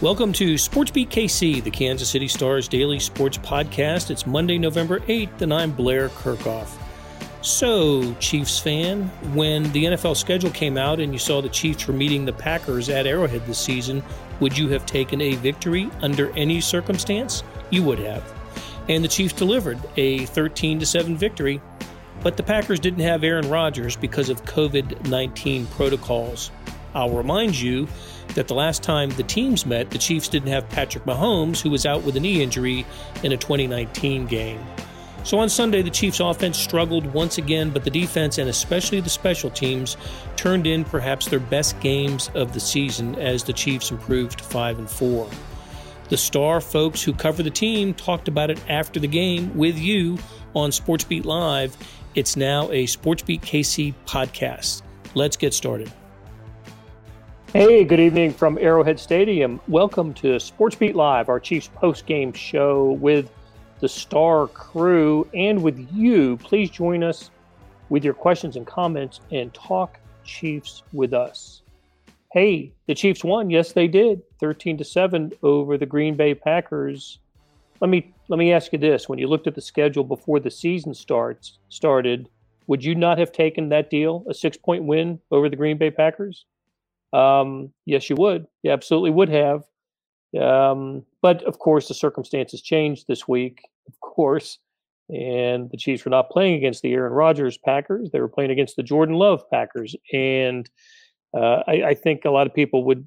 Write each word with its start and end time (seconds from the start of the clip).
Welcome 0.00 0.32
to 0.32 0.56
Sports 0.56 0.90
Beat 0.92 1.10
KC, 1.10 1.62
the 1.62 1.70
Kansas 1.70 2.08
City 2.08 2.26
Stars 2.26 2.68
daily 2.68 2.98
sports 2.98 3.36
podcast. 3.36 4.10
It's 4.10 4.26
Monday, 4.26 4.56
November 4.56 5.00
8th, 5.00 5.42
and 5.42 5.52
I'm 5.52 5.72
Blair 5.72 6.08
Kerkhoff. 6.08 6.70
So, 7.42 8.14
Chiefs 8.14 8.58
fan, 8.58 9.08
when 9.34 9.70
the 9.72 9.84
NFL 9.84 10.16
schedule 10.16 10.48
came 10.52 10.78
out 10.78 11.00
and 11.00 11.12
you 11.12 11.18
saw 11.18 11.42
the 11.42 11.50
Chiefs 11.50 11.86
were 11.86 11.92
meeting 11.92 12.24
the 12.24 12.32
Packers 12.32 12.88
at 12.88 13.06
Arrowhead 13.06 13.44
this 13.44 13.58
season, 13.58 14.02
would 14.40 14.56
you 14.56 14.70
have 14.70 14.86
taken 14.86 15.20
a 15.20 15.34
victory 15.34 15.90
under 16.00 16.34
any 16.34 16.62
circumstance? 16.62 17.42
You 17.68 17.82
would 17.82 17.98
have. 17.98 18.24
And 18.88 19.04
the 19.04 19.08
Chiefs 19.08 19.34
delivered 19.34 19.78
a 19.98 20.24
13 20.24 20.82
7 20.82 21.14
victory, 21.14 21.60
but 22.22 22.38
the 22.38 22.42
Packers 22.42 22.80
didn't 22.80 23.00
have 23.00 23.22
Aaron 23.22 23.50
Rodgers 23.50 23.96
because 23.96 24.30
of 24.30 24.46
COVID 24.46 25.10
19 25.10 25.66
protocols. 25.66 26.50
I'll 26.94 27.10
remind 27.10 27.58
you 27.58 27.86
that 28.34 28.48
the 28.48 28.54
last 28.54 28.82
time 28.82 29.10
the 29.10 29.22
teams 29.22 29.66
met, 29.66 29.90
the 29.90 29.98
Chiefs 29.98 30.28
didn't 30.28 30.48
have 30.48 30.68
Patrick 30.68 31.04
Mahomes, 31.04 31.60
who 31.60 31.70
was 31.70 31.86
out 31.86 32.02
with 32.02 32.16
a 32.16 32.20
knee 32.20 32.42
injury 32.42 32.86
in 33.22 33.32
a 33.32 33.36
2019 33.36 34.26
game. 34.26 34.60
So 35.22 35.38
on 35.38 35.48
Sunday, 35.50 35.82
the 35.82 35.90
Chiefs' 35.90 36.20
offense 36.20 36.56
struggled 36.56 37.06
once 37.12 37.36
again, 37.36 37.70
but 37.70 37.84
the 37.84 37.90
defense 37.90 38.38
and 38.38 38.48
especially 38.48 39.00
the 39.00 39.10
special 39.10 39.50
teams 39.50 39.96
turned 40.36 40.66
in 40.66 40.84
perhaps 40.84 41.26
their 41.26 41.40
best 41.40 41.78
games 41.80 42.30
of 42.34 42.54
the 42.54 42.60
season 42.60 43.14
as 43.16 43.44
the 43.44 43.52
Chiefs 43.52 43.90
improved 43.90 44.38
to 44.38 44.44
5 44.44 44.78
and 44.78 44.90
4. 44.90 45.28
The 46.08 46.16
star 46.16 46.60
folks 46.60 47.02
who 47.02 47.12
cover 47.12 47.42
the 47.42 47.50
team 47.50 47.94
talked 47.94 48.28
about 48.28 48.50
it 48.50 48.60
after 48.68 48.98
the 48.98 49.06
game 49.06 49.54
with 49.56 49.78
you 49.78 50.18
on 50.54 50.70
SportsBeat 50.70 51.24
Live. 51.24 51.76
It's 52.14 52.36
now 52.36 52.70
a 52.70 52.86
SportsBeat 52.86 53.42
KC 53.42 53.94
podcast. 54.06 54.82
Let's 55.14 55.36
get 55.36 55.54
started. 55.54 55.92
Hey, 57.52 57.82
good 57.82 57.98
evening 57.98 58.32
from 58.32 58.58
Arrowhead 58.58 59.00
Stadium. 59.00 59.60
Welcome 59.66 60.14
to 60.14 60.38
Sports 60.38 60.76
Beat 60.76 60.94
Live, 60.94 61.28
our 61.28 61.40
Chiefs 61.40 61.66
post-game 61.66 62.32
show 62.32 62.92
with 62.92 63.28
the 63.80 63.88
Star 63.88 64.46
crew 64.46 65.26
and 65.34 65.60
with 65.60 65.92
you. 65.92 66.36
Please 66.36 66.70
join 66.70 67.02
us 67.02 67.32
with 67.88 68.04
your 68.04 68.14
questions 68.14 68.54
and 68.54 68.64
comments 68.64 69.18
and 69.32 69.52
talk 69.52 69.98
Chiefs 70.22 70.84
with 70.92 71.12
us. 71.12 71.62
Hey, 72.30 72.72
the 72.86 72.94
Chiefs 72.94 73.24
won. 73.24 73.50
Yes, 73.50 73.72
they 73.72 73.88
did. 73.88 74.22
13 74.38 74.78
to 74.78 74.84
7 74.84 75.32
over 75.42 75.76
the 75.76 75.86
Green 75.86 76.14
Bay 76.14 76.36
Packers. 76.36 77.18
Let 77.80 77.90
me 77.90 78.14
let 78.28 78.38
me 78.38 78.52
ask 78.52 78.72
you 78.72 78.78
this. 78.78 79.08
When 79.08 79.18
you 79.18 79.26
looked 79.26 79.48
at 79.48 79.56
the 79.56 79.60
schedule 79.60 80.04
before 80.04 80.38
the 80.38 80.52
season 80.52 80.94
starts 80.94 81.58
started, 81.68 82.28
would 82.68 82.84
you 82.84 82.94
not 82.94 83.18
have 83.18 83.32
taken 83.32 83.70
that 83.70 83.90
deal, 83.90 84.24
a 84.28 84.32
6-point 84.32 84.84
win 84.84 85.18
over 85.32 85.48
the 85.48 85.56
Green 85.56 85.78
Bay 85.78 85.90
Packers? 85.90 86.44
Um, 87.12 87.72
yes, 87.86 88.08
you 88.08 88.16
would. 88.16 88.46
You 88.62 88.70
absolutely 88.70 89.10
would 89.10 89.28
have. 89.28 89.64
Um, 90.40 91.04
but 91.22 91.42
of 91.44 91.58
course, 91.58 91.88
the 91.88 91.94
circumstances 91.94 92.62
changed 92.62 93.06
this 93.08 93.26
week, 93.26 93.62
of 93.88 93.98
course. 94.00 94.58
And 95.08 95.68
the 95.70 95.76
Chiefs 95.76 96.04
were 96.04 96.10
not 96.10 96.30
playing 96.30 96.54
against 96.54 96.82
the 96.82 96.92
Aaron 96.92 97.12
Rodgers 97.12 97.58
Packers. 97.58 98.10
They 98.10 98.20
were 98.20 98.28
playing 98.28 98.52
against 98.52 98.76
the 98.76 98.84
Jordan 98.84 99.16
Love 99.16 99.42
Packers. 99.50 99.96
And 100.12 100.70
uh, 101.34 101.62
I, 101.66 101.82
I, 101.88 101.94
think 101.94 102.24
a 102.24 102.30
lot 102.30 102.46
of 102.46 102.54
people 102.54 102.84
would 102.84 103.06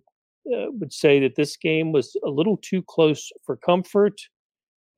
uh, 0.53 0.71
would 0.71 0.91
say 0.91 1.21
that 1.21 1.35
this 1.35 1.55
game 1.55 1.93
was 1.93 2.17
a 2.25 2.29
little 2.29 2.57
too 2.57 2.81
close 2.81 3.31
for 3.45 3.55
comfort. 3.55 4.19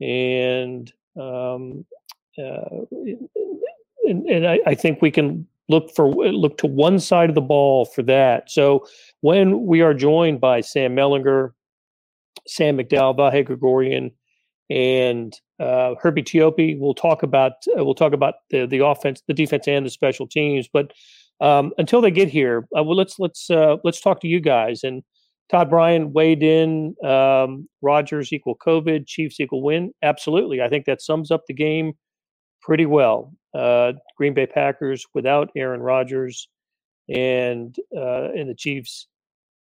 And 0.01 0.91
um, 1.15 1.85
uh, 2.37 2.85
and, 4.03 4.25
and 4.25 4.47
I, 4.47 4.59
I, 4.65 4.75
think 4.75 5.01
we 5.01 5.11
can 5.11 5.47
look 5.69 5.93
for 5.95 6.09
look 6.09 6.57
to 6.59 6.67
one 6.67 6.99
side 6.99 7.29
of 7.29 7.35
the 7.35 7.41
ball 7.41 7.85
for 7.85 8.03
that. 8.03 8.51
So 8.51 8.85
when 9.21 9.65
we 9.65 9.81
are 9.81 9.93
joined 9.93 10.39
by 10.39 10.61
Sam 10.61 10.95
Mellinger, 10.95 11.51
Sam 12.47 12.77
McDowell, 12.77 13.17
Vahe 13.17 13.45
Gregorian, 13.45 14.11
and 14.69 15.33
uh, 15.59 15.95
Herbie 16.01 16.23
Teope, 16.23 16.79
we'll 16.79 16.93
talk 16.93 17.23
about 17.23 17.53
uh, 17.77 17.83
we'll 17.83 17.95
talk 17.95 18.13
about 18.13 18.35
the 18.49 18.65
the 18.65 18.85
offense, 18.85 19.21
the 19.27 19.33
defense, 19.33 19.67
and 19.67 19.85
the 19.85 19.89
special 19.89 20.27
teams. 20.27 20.67
But 20.71 20.91
um, 21.41 21.73
until 21.77 22.01
they 22.01 22.11
get 22.11 22.29
here, 22.29 22.67
uh, 22.77 22.83
well, 22.83 22.95
let's 22.95 23.19
let's 23.19 23.49
uh, 23.49 23.77
let's 23.83 24.01
talk 24.01 24.21
to 24.21 24.27
you 24.27 24.39
guys. 24.39 24.83
And 24.83 25.03
Todd 25.49 25.69
Bryan 25.69 26.13
weighed 26.13 26.43
in. 26.43 26.95
Um, 27.03 27.69
Rodgers 27.81 28.33
equal 28.33 28.57
COVID, 28.57 29.07
Chiefs 29.07 29.39
equal 29.39 29.61
win. 29.61 29.93
Absolutely, 30.01 30.61
I 30.61 30.69
think 30.69 30.85
that 30.85 31.01
sums 31.01 31.31
up 31.31 31.43
the 31.47 31.53
game 31.53 31.93
pretty 32.61 32.85
well. 32.85 33.33
Uh, 33.55 33.93
Green 34.17 34.33
Bay 34.33 34.45
Packers 34.45 35.05
without 35.13 35.49
Aaron 35.55 35.81
Rodgers, 35.81 36.49
and 37.07 37.75
uh, 37.95 38.31
and 38.35 38.49
the 38.49 38.55
Chiefs 38.55 39.07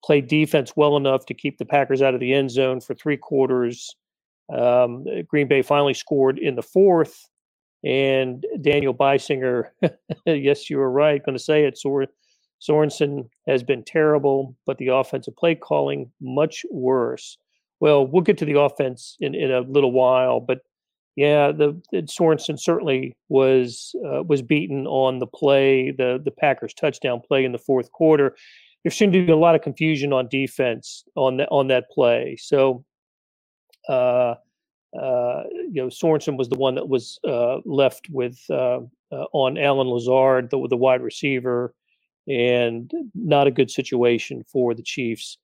played 0.05 0.27
defense 0.27 0.73
well 0.77 0.97
enough 0.97 1.27
to 1.27 1.35
keep 1.35 1.59
the 1.59 1.65
Packers 1.65 2.03
out 2.03 2.15
of 2.15 2.21
the 2.21 2.33
end 2.33 2.51
zone 2.51 2.81
for 2.81 2.95
three 2.95 3.17
quarters. 3.17 3.95
Um, 4.53 5.05
Green 5.27 5.49
Bay 5.49 5.63
finally 5.63 5.95
scored 5.95 6.39
in 6.39 6.57
the 6.57 6.63
fourth, 6.63 7.29
and 7.85 8.45
Daniel 8.61 8.95
Beissinger, 8.95 9.71
yes, 10.27 10.69
you 10.69 10.79
were 10.79 10.91
right, 10.91 11.25
going 11.25 11.37
to 11.37 11.43
say 11.43 11.65
it. 11.65 11.79
Sor- 11.79 12.09
Sorensen 12.61 13.29
has 13.47 13.63
been 13.63 13.85
terrible, 13.85 14.57
but 14.67 14.79
the 14.79 14.89
offensive 14.89 15.37
play 15.37 15.55
calling 15.55 16.11
much 16.21 16.65
worse. 16.71 17.39
Well, 17.81 18.07
we'll 18.07 18.23
get 18.23 18.39
to 18.39 18.45
the 18.45 18.59
offense 18.59 19.17
in, 19.21 19.35
in 19.35 19.53
a 19.53 19.61
little 19.61 19.93
while, 19.93 20.41
but 20.41 20.61
yeah, 21.17 21.51
the, 21.51 21.81
Sorensen 21.93 22.61
certainly 22.61 23.17
was 23.31 23.97
uh, 24.07 24.23
was 24.23 24.43
beaten 24.43 24.87
on 24.87 25.19
the 25.19 25.27
play, 25.27 25.91
the 25.91 26.21
the 26.23 26.31
Packers 26.31 26.75
touchdown 26.75 27.23
play 27.27 27.45
in 27.45 27.53
the 27.53 27.59
fourth 27.59 27.91
quarter. 27.93 28.37
There 28.85 28.91
seemed 28.91 29.15
to 29.15 29.25
be 29.25 29.33
a 29.33 29.37
lot 29.37 29.55
of 29.55 29.63
confusion 29.63 30.13
on 30.13 30.29
defense 30.29 31.05
on 31.15 31.39
that 31.39 31.49
on 31.51 31.69
that 31.69 31.91
play. 31.91 32.37
So, 32.39 32.85
uh, 33.89 34.35
uh, 34.95 35.45
you 35.73 35.83
know, 35.83 35.87
Sorensen 35.87 36.37
was 36.37 36.51
the 36.51 36.59
one 36.59 36.75
that 36.75 36.89
was 36.89 37.19
uh, 37.27 37.59
left 37.65 38.09
with 38.11 38.39
uh, 38.51 38.81
uh, 39.11 39.25
on 39.33 39.57
Allen 39.57 39.89
Lazard, 39.89 40.51
the 40.51 40.67
the 40.69 40.77
wide 40.77 41.01
receiver, 41.01 41.75
and 42.29 42.93
not 43.15 43.47
a 43.47 43.51
good 43.51 43.71
situation 43.71 44.45
for 44.53 44.75
the 44.75 44.83
Chiefs 44.83 45.39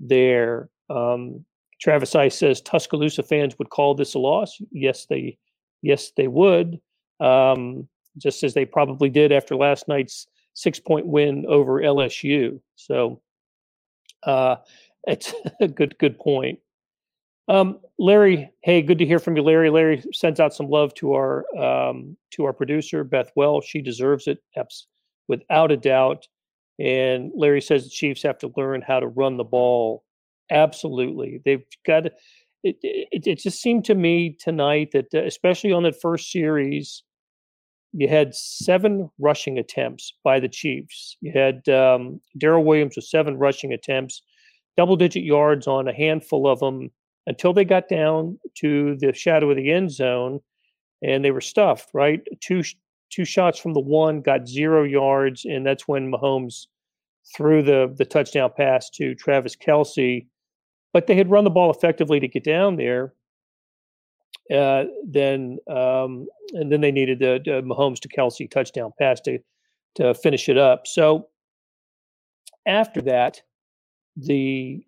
there. 0.00 0.70
Um, 0.88 1.44
Travis 1.80 2.14
Ice 2.14 2.38
says 2.38 2.60
Tuscaloosa 2.60 3.22
fans 3.22 3.58
would 3.58 3.70
call 3.70 3.94
this 3.94 4.14
a 4.14 4.18
loss. 4.18 4.60
Yes, 4.70 5.06
they, 5.06 5.38
yes, 5.82 6.12
they 6.16 6.28
would. 6.28 6.80
Um, 7.20 7.88
just 8.18 8.42
as 8.42 8.54
they 8.54 8.64
probably 8.64 9.08
did 9.08 9.32
after 9.32 9.56
last 9.56 9.88
night's 9.88 10.26
six-point 10.54 11.06
win 11.06 11.44
over 11.48 11.80
LSU. 11.80 12.60
So, 12.76 13.20
uh, 14.24 14.56
it's 15.06 15.34
a 15.60 15.68
good, 15.68 15.96
good 15.98 16.18
point. 16.18 16.58
Um, 17.48 17.80
Larry, 17.98 18.52
hey, 18.62 18.80
good 18.80 18.98
to 18.98 19.06
hear 19.06 19.18
from 19.18 19.36
you, 19.36 19.42
Larry. 19.42 19.70
Larry 19.70 20.04
sends 20.12 20.38
out 20.38 20.54
some 20.54 20.68
love 20.68 20.94
to 20.94 21.14
our 21.14 21.44
um, 21.58 22.16
to 22.32 22.44
our 22.44 22.52
producer 22.52 23.02
Beth 23.02 23.32
Well. 23.34 23.60
She 23.60 23.82
deserves 23.82 24.28
it, 24.28 24.38
without 25.26 25.72
a 25.72 25.76
doubt. 25.76 26.28
And 26.78 27.32
Larry 27.34 27.60
says 27.60 27.84
the 27.84 27.90
Chiefs 27.90 28.22
have 28.22 28.38
to 28.38 28.52
learn 28.56 28.82
how 28.82 29.00
to 29.00 29.08
run 29.08 29.36
the 29.36 29.44
ball 29.44 30.04
Absolutely, 30.50 31.40
they've 31.44 31.64
got. 31.86 32.06
It, 32.62 32.76
it, 32.82 33.26
it 33.26 33.38
just 33.38 33.62
seemed 33.62 33.86
to 33.86 33.94
me 33.94 34.36
tonight 34.38 34.90
that, 34.92 35.06
uh, 35.14 35.24
especially 35.24 35.72
on 35.72 35.84
that 35.84 35.98
first 36.00 36.30
series, 36.30 37.02
you 37.92 38.06
had 38.06 38.34
seven 38.34 39.10
rushing 39.18 39.58
attempts 39.58 40.12
by 40.22 40.40
the 40.40 40.48
Chiefs. 40.48 41.16
You 41.20 41.32
had 41.32 41.66
um, 41.68 42.20
Darrel 42.36 42.64
Williams 42.64 42.96
with 42.96 43.06
seven 43.06 43.38
rushing 43.38 43.72
attempts, 43.72 44.22
double 44.76 44.96
digit 44.96 45.24
yards 45.24 45.66
on 45.66 45.88
a 45.88 45.94
handful 45.94 46.46
of 46.46 46.60
them 46.60 46.90
until 47.26 47.52
they 47.52 47.64
got 47.64 47.88
down 47.88 48.38
to 48.58 48.96
the 48.98 49.12
shadow 49.14 49.50
of 49.50 49.56
the 49.56 49.72
end 49.72 49.90
zone 49.90 50.40
and 51.02 51.24
they 51.24 51.30
were 51.30 51.40
stuffed, 51.40 51.90
right? 51.94 52.20
Two 52.40 52.62
two 53.10 53.24
shots 53.24 53.58
from 53.58 53.74
the 53.74 53.80
one 53.80 54.20
got 54.20 54.46
zero 54.46 54.84
yards, 54.84 55.44
and 55.44 55.66
that's 55.66 55.88
when 55.88 56.10
Mahomes 56.12 56.66
threw 57.36 57.62
the 57.62 57.92
the 57.96 58.04
touchdown 58.04 58.50
pass 58.56 58.90
to 58.90 59.14
Travis 59.14 59.56
Kelce 59.56 60.26
but 60.92 61.06
they 61.06 61.14
had 61.14 61.30
run 61.30 61.44
the 61.44 61.50
ball 61.50 61.70
effectively 61.70 62.20
to 62.20 62.28
get 62.28 62.44
down 62.44 62.76
there. 62.76 63.14
Uh, 64.52 64.84
then 65.06 65.58
um, 65.68 66.26
and 66.54 66.72
then 66.72 66.80
they 66.80 66.90
needed 66.90 67.20
the, 67.20 67.40
the 67.44 67.62
Mahomes 67.62 68.00
to 68.00 68.08
Kelce 68.08 68.50
touchdown 68.50 68.92
pass 68.98 69.20
to 69.20 69.38
to 69.94 70.14
finish 70.14 70.48
it 70.48 70.58
up. 70.58 70.86
So 70.86 71.28
after 72.66 73.00
that, 73.02 73.42
the 74.16 74.84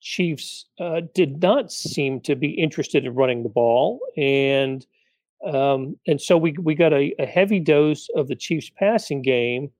Chiefs 0.00 0.66
uh, 0.78 1.00
did 1.14 1.40
not 1.40 1.72
seem 1.72 2.20
to 2.20 2.36
be 2.36 2.50
interested 2.50 3.06
in 3.06 3.14
running 3.14 3.42
the 3.42 3.48
ball, 3.48 4.00
and 4.16 4.86
um, 5.46 5.96
and 6.06 6.20
so 6.20 6.36
we 6.36 6.54
we 6.62 6.74
got 6.74 6.92
a, 6.92 7.14
a 7.18 7.26
heavy 7.26 7.58
dose 7.58 8.08
of 8.14 8.28
the 8.28 8.36
Chiefs 8.36 8.70
passing 8.78 9.22
game, 9.22 9.70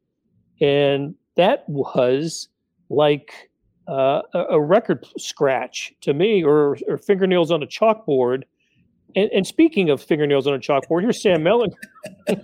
and 0.60 1.14
that 1.36 1.68
was 1.68 2.48
like 2.90 3.50
uh, 3.88 4.22
a, 4.32 4.60
record 4.60 5.06
scratch 5.18 5.92
to 6.00 6.14
me 6.14 6.42
or, 6.42 6.78
or 6.88 6.96
fingernails 6.96 7.50
on 7.50 7.62
a 7.62 7.66
chalkboard. 7.66 8.44
And, 9.14 9.30
and, 9.32 9.46
speaking 9.46 9.90
of 9.90 10.02
fingernails 10.02 10.46
on 10.46 10.54
a 10.54 10.58
chalkboard, 10.58 11.02
here's 11.02 11.22
Sam 11.22 11.42
Mellon. 11.42 11.70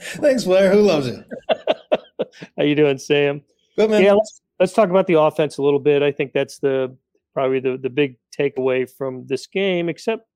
Thanks, 0.00 0.44
Blair. 0.44 0.72
Who 0.72 0.80
loves 0.80 1.08
it? 1.08 1.26
How 2.56 2.64
you 2.64 2.74
doing, 2.74 2.98
Sam? 2.98 3.42
Good 3.76 3.90
man. 3.90 4.02
Yeah, 4.02 4.12
let's, 4.14 4.40
let's 4.60 4.72
talk 4.72 4.90
about 4.90 5.06
the 5.06 5.18
offense 5.18 5.58
a 5.58 5.62
little 5.62 5.80
bit. 5.80 6.02
I 6.02 6.12
think 6.12 6.32
that's 6.32 6.58
the 6.58 6.96
probably 7.32 7.60
the 7.60 7.76
the 7.76 7.90
big 7.90 8.16
takeaway 8.36 8.88
from 8.88 9.26
this 9.26 9.46
game. 9.46 9.88
Except, 9.88 10.26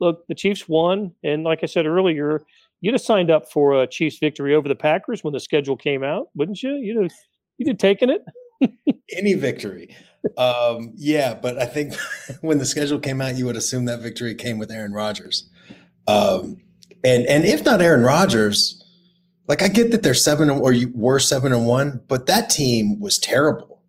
look, 0.00 0.26
the 0.28 0.34
Chiefs 0.34 0.68
won, 0.68 1.12
and 1.22 1.42
like 1.44 1.60
I 1.62 1.66
said 1.66 1.84
earlier, 1.84 2.42
you'd 2.80 2.94
have 2.94 3.02
signed 3.02 3.30
up 3.30 3.50
for 3.50 3.82
a 3.82 3.86
Chiefs 3.86 4.18
victory 4.18 4.54
over 4.54 4.68
the 4.68 4.74
Packers 4.74 5.24
when 5.24 5.32
the 5.32 5.40
schedule 5.40 5.76
came 5.76 6.04
out, 6.04 6.28
wouldn't 6.34 6.62
you? 6.62 6.74
You'd 6.76 7.02
have 7.02 7.12
you'd 7.58 7.68
have 7.68 7.78
taken 7.78 8.08
it. 8.08 8.22
Any 9.16 9.34
victory. 9.34 9.94
Um, 10.38 10.92
yeah, 10.96 11.34
but 11.34 11.58
I 11.58 11.66
think 11.66 11.94
when 12.40 12.58
the 12.58 12.64
schedule 12.64 12.98
came 12.98 13.20
out, 13.20 13.36
you 13.36 13.46
would 13.46 13.56
assume 13.56 13.84
that 13.86 14.00
victory 14.00 14.34
came 14.34 14.58
with 14.58 14.70
Aaron 14.70 14.92
Rodgers. 14.92 15.48
Um, 16.06 16.62
and 17.02 17.26
and 17.26 17.44
if 17.44 17.64
not 17.64 17.82
Aaron 17.82 18.02
Rodgers, 18.02 18.82
like 19.48 19.62
I 19.62 19.68
get 19.68 19.90
that 19.90 20.02
they're 20.02 20.14
seven 20.14 20.48
or 20.50 20.72
you 20.72 20.90
were 20.94 21.18
seven 21.18 21.52
and 21.52 21.66
one, 21.66 22.00
but 22.08 22.26
that 22.26 22.50
team 22.50 22.98
was 23.00 23.18
terrible 23.18 23.82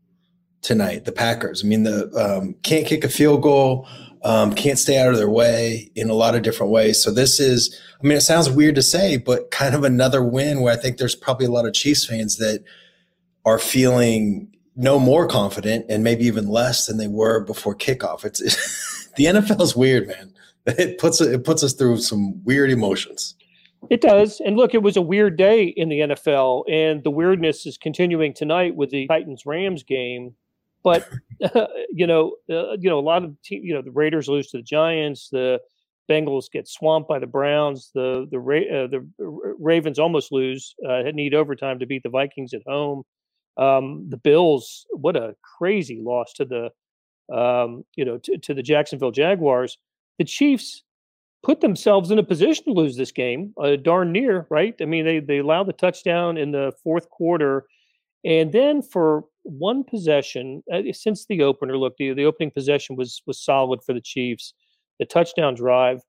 tonight. 0.61 1.05
The 1.05 1.11
Packers. 1.11 1.63
I 1.63 1.67
mean, 1.67 1.83
the 1.83 2.09
um, 2.15 2.55
can't 2.63 2.85
kick 2.85 3.03
a 3.03 3.09
field 3.09 3.41
goal, 3.41 3.87
um, 4.23 4.53
can't 4.53 4.79
stay 4.79 4.97
out 4.97 5.11
of 5.11 5.17
their 5.17 5.29
way 5.29 5.91
in 5.95 6.09
a 6.09 6.13
lot 6.13 6.35
of 6.35 6.41
different 6.41 6.71
ways. 6.71 7.01
So 7.01 7.11
this 7.11 7.39
is, 7.39 7.79
I 8.03 8.07
mean, 8.07 8.17
it 8.17 8.21
sounds 8.21 8.49
weird 8.49 8.75
to 8.75 8.81
say, 8.81 9.17
but 9.17 9.51
kind 9.51 9.75
of 9.75 9.83
another 9.83 10.23
win 10.23 10.61
where 10.61 10.73
I 10.73 10.77
think 10.77 10.97
there's 10.97 11.15
probably 11.15 11.45
a 11.45 11.51
lot 11.51 11.65
of 11.65 11.73
Chiefs 11.73 12.05
fans 12.05 12.37
that 12.37 12.63
are 13.45 13.59
feeling 13.59 14.54
no 14.75 14.99
more 14.99 15.27
confident 15.27 15.85
and 15.89 16.03
maybe 16.03 16.25
even 16.25 16.47
less 16.47 16.85
than 16.85 16.97
they 16.97 17.07
were 17.07 17.39
before 17.43 17.75
kickoff. 17.75 18.25
It's, 18.25 18.41
it's 18.41 19.09
the 19.15 19.25
NFL 19.25 19.61
is 19.61 19.75
weird, 19.75 20.07
man. 20.07 20.33
It 20.65 20.97
puts 20.97 21.21
it 21.21 21.43
puts 21.43 21.63
us 21.63 21.73
through 21.73 21.97
some 21.97 22.43
weird 22.43 22.71
emotions. 22.71 23.35
It 23.89 24.01
does. 24.01 24.41
And 24.43 24.55
look, 24.55 24.73
it 24.73 24.81
was 24.81 24.97
a 24.97 25.01
weird 25.01 25.37
day 25.37 25.65
in 25.65 25.89
the 25.89 25.99
NFL, 25.99 26.63
and 26.69 27.03
the 27.03 27.11
weirdness 27.11 27.67
is 27.67 27.77
continuing 27.77 28.33
tonight 28.33 28.75
with 28.75 28.89
the 28.89 29.05
Titans 29.07 29.45
Rams 29.45 29.83
game. 29.83 30.33
But 30.83 31.07
uh, 31.55 31.67
you 31.91 32.07
know, 32.07 32.35
uh, 32.49 32.77
you 32.79 32.89
know, 32.89 32.99
a 32.99 33.01
lot 33.01 33.23
of 33.23 33.35
te- 33.43 33.61
you 33.63 33.73
know 33.73 33.81
the 33.81 33.91
Raiders 33.91 34.27
lose 34.27 34.49
to 34.51 34.57
the 34.57 34.63
Giants. 34.63 35.29
The 35.31 35.59
Bengals 36.09 36.51
get 36.51 36.67
swamped 36.67 37.09
by 37.09 37.19
the 37.19 37.27
Browns. 37.27 37.91
The 37.93 38.27
the 38.31 38.39
uh, 38.39 38.87
the 38.87 39.07
Ravens 39.59 39.99
almost 39.99 40.31
lose. 40.31 40.73
Uh, 40.87 41.03
need 41.13 41.33
overtime 41.33 41.79
to 41.79 41.85
beat 41.85 42.03
the 42.03 42.09
Vikings 42.09 42.53
at 42.53 42.61
home. 42.65 43.03
Um, 43.57 44.05
the 44.09 44.17
Bills, 44.17 44.85
what 44.91 45.15
a 45.15 45.35
crazy 45.57 46.01
loss 46.01 46.33
to 46.33 46.45
the 46.45 47.35
um, 47.35 47.83
you 47.95 48.05
know 48.05 48.17
to, 48.19 48.37
to 48.37 48.53
the 48.53 48.63
Jacksonville 48.63 49.11
Jaguars. 49.11 49.77
The 50.19 50.25
Chiefs 50.25 50.83
put 51.43 51.61
themselves 51.61 52.11
in 52.11 52.19
a 52.19 52.23
position 52.23 52.65
to 52.65 52.71
lose 52.71 52.97
this 52.97 53.11
game, 53.11 53.53
uh, 53.61 53.75
darn 53.75 54.11
near, 54.11 54.47
right? 54.49 54.75
I 54.81 54.85
mean, 54.85 55.05
they 55.05 55.19
they 55.19 55.37
allowed 55.37 55.67
the 55.67 55.73
touchdown 55.73 56.37
in 56.37 56.51
the 56.51 56.73
fourth 56.83 57.09
quarter, 57.09 57.65
and 58.23 58.51
then 58.51 58.81
for 58.81 59.25
one 59.43 59.83
possession 59.83 60.63
uh, 60.73 60.81
since 60.91 61.27
the 61.27 61.43
opener, 61.43 61.77
look, 61.77 61.95
the, 61.97 62.13
the 62.13 62.25
opening 62.25 62.51
possession 62.51 62.95
was 62.95 63.21
was 63.25 63.39
solid 63.43 63.81
for 63.83 63.93
the 63.93 64.01
Chiefs, 64.01 64.53
the 64.99 65.05
touchdown 65.05 65.55
drive, 65.55 66.01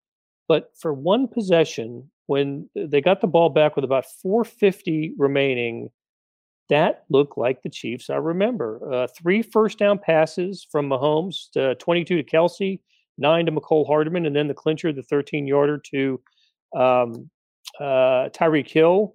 but 0.48 0.70
for 0.80 0.92
one 0.92 1.28
possession 1.28 2.10
when 2.26 2.68
they 2.74 3.00
got 3.00 3.20
the 3.20 3.26
ball 3.26 3.50
back 3.50 3.76
with 3.76 3.84
about 3.84 4.04
450 4.22 5.14
remaining. 5.18 5.90
That 6.68 7.04
looked 7.08 7.38
like 7.38 7.62
the 7.62 7.68
Chiefs. 7.68 8.10
I 8.10 8.16
remember 8.16 8.80
uh, 8.92 9.06
three 9.06 9.42
first 9.42 9.78
down 9.78 9.98
passes 9.98 10.66
from 10.70 10.88
Mahomes, 10.88 11.50
to 11.52 11.76
22 11.76 12.22
to 12.22 12.24
Kelce, 12.24 12.80
nine 13.18 13.46
to 13.46 13.52
Mecole 13.52 13.86
Hardman, 13.86 14.26
and 14.26 14.34
then 14.34 14.48
the 14.48 14.54
clincher, 14.54 14.92
the 14.92 15.02
13 15.02 15.46
yarder 15.46 15.78
to 15.78 16.20
um, 16.74 17.30
uh, 17.78 18.30
Tyreek 18.30 18.68
Hill 18.68 19.14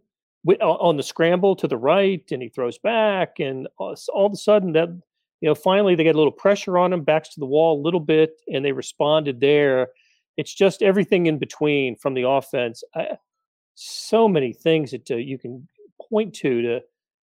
on 0.59 0.97
the 0.97 1.03
scramble 1.03 1.55
to 1.55 1.67
the 1.67 1.77
right, 1.77 2.23
and 2.31 2.41
he 2.41 2.49
throws 2.49 2.77
back, 2.77 3.39
and 3.39 3.67
all 3.77 3.95
of 4.15 4.33
a 4.33 4.37
sudden 4.37 4.71
that 4.73 4.89
you 5.41 5.49
know 5.49 5.55
finally 5.55 5.93
they 5.95 6.03
get 6.03 6.15
a 6.15 6.17
little 6.17 6.31
pressure 6.31 6.77
on 6.77 6.93
him, 6.93 7.03
backs 7.03 7.29
to 7.33 7.39
the 7.39 7.45
wall 7.45 7.79
a 7.79 7.83
little 7.83 7.99
bit, 7.99 8.41
and 8.47 8.65
they 8.65 8.71
responded 8.71 9.39
there. 9.39 9.89
It's 10.37 10.53
just 10.53 10.81
everything 10.81 11.27
in 11.27 11.37
between 11.37 11.95
from 11.95 12.13
the 12.13 12.27
offense. 12.27 12.83
I, 12.95 13.17
so 13.75 14.27
many 14.27 14.53
things 14.53 14.91
that 14.91 15.09
uh, 15.11 15.15
you 15.15 15.37
can 15.37 15.67
point 16.09 16.33
to 16.35 16.61
to. 16.61 16.81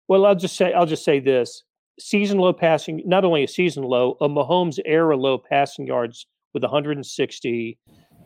Well, 0.09 0.27
I'll 0.27 0.35
just 0.35 0.57
say 0.57 0.73
I'll 0.73 0.87
just 0.87 1.05
say 1.05 1.21
this: 1.21 1.63
season 1.99 2.39
low 2.39 2.53
passing, 2.53 3.03
not 3.07 3.25
only 3.25 3.45
a 3.45 3.49
season 3.49 3.85
low, 3.85 4.17
a 4.21 4.29
Mahomes 4.29 4.79
era 4.85 5.17
low 5.17 5.39
passing 5.39 5.87
yards 5.87 6.27
with 6.53 6.63
160. 6.63 7.79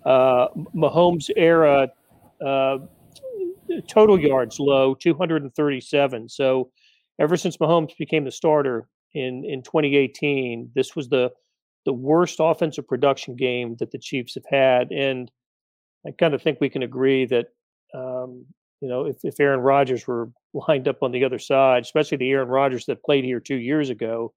Uh, 0.04 0.48
Mahomes 0.74 1.30
era 1.36 1.88
uh, 2.44 2.78
total 3.88 4.18
yards 4.18 4.58
low, 4.58 4.94
237. 4.94 6.28
So 6.28 6.70
ever 7.20 7.36
since 7.36 7.56
Mahomes 7.56 7.96
became 7.98 8.24
the 8.24 8.30
starter 8.30 8.88
in 9.14 9.44
in 9.44 9.62
2018, 9.62 10.70
this 10.74 10.96
was 10.96 11.08
the 11.08 11.30
the 11.84 11.92
worst 11.92 12.36
offensive 12.40 12.86
production 12.86 13.34
game 13.34 13.76
that 13.78 13.90
the 13.92 13.98
Chiefs 13.98 14.34
have 14.34 14.44
had, 14.50 14.90
and 14.90 15.30
I 16.06 16.10
kind 16.18 16.34
of 16.34 16.42
think 16.42 16.58
we 16.60 16.68
can 16.68 16.82
agree 16.82 17.24
that 17.26 17.46
um, 17.94 18.44
you 18.80 18.88
know 18.88 19.04
if, 19.06 19.16
if 19.24 19.40
Aaron 19.40 19.60
Rodgers 19.60 20.06
were 20.06 20.30
lined 20.54 20.88
up 20.88 21.02
on 21.02 21.12
the 21.12 21.24
other 21.24 21.38
side, 21.38 21.82
especially 21.82 22.18
the 22.18 22.30
Aaron 22.30 22.48
Rodgers 22.48 22.86
that 22.86 23.02
played 23.02 23.24
here 23.24 23.40
two 23.40 23.56
years 23.56 23.90
ago, 23.90 24.32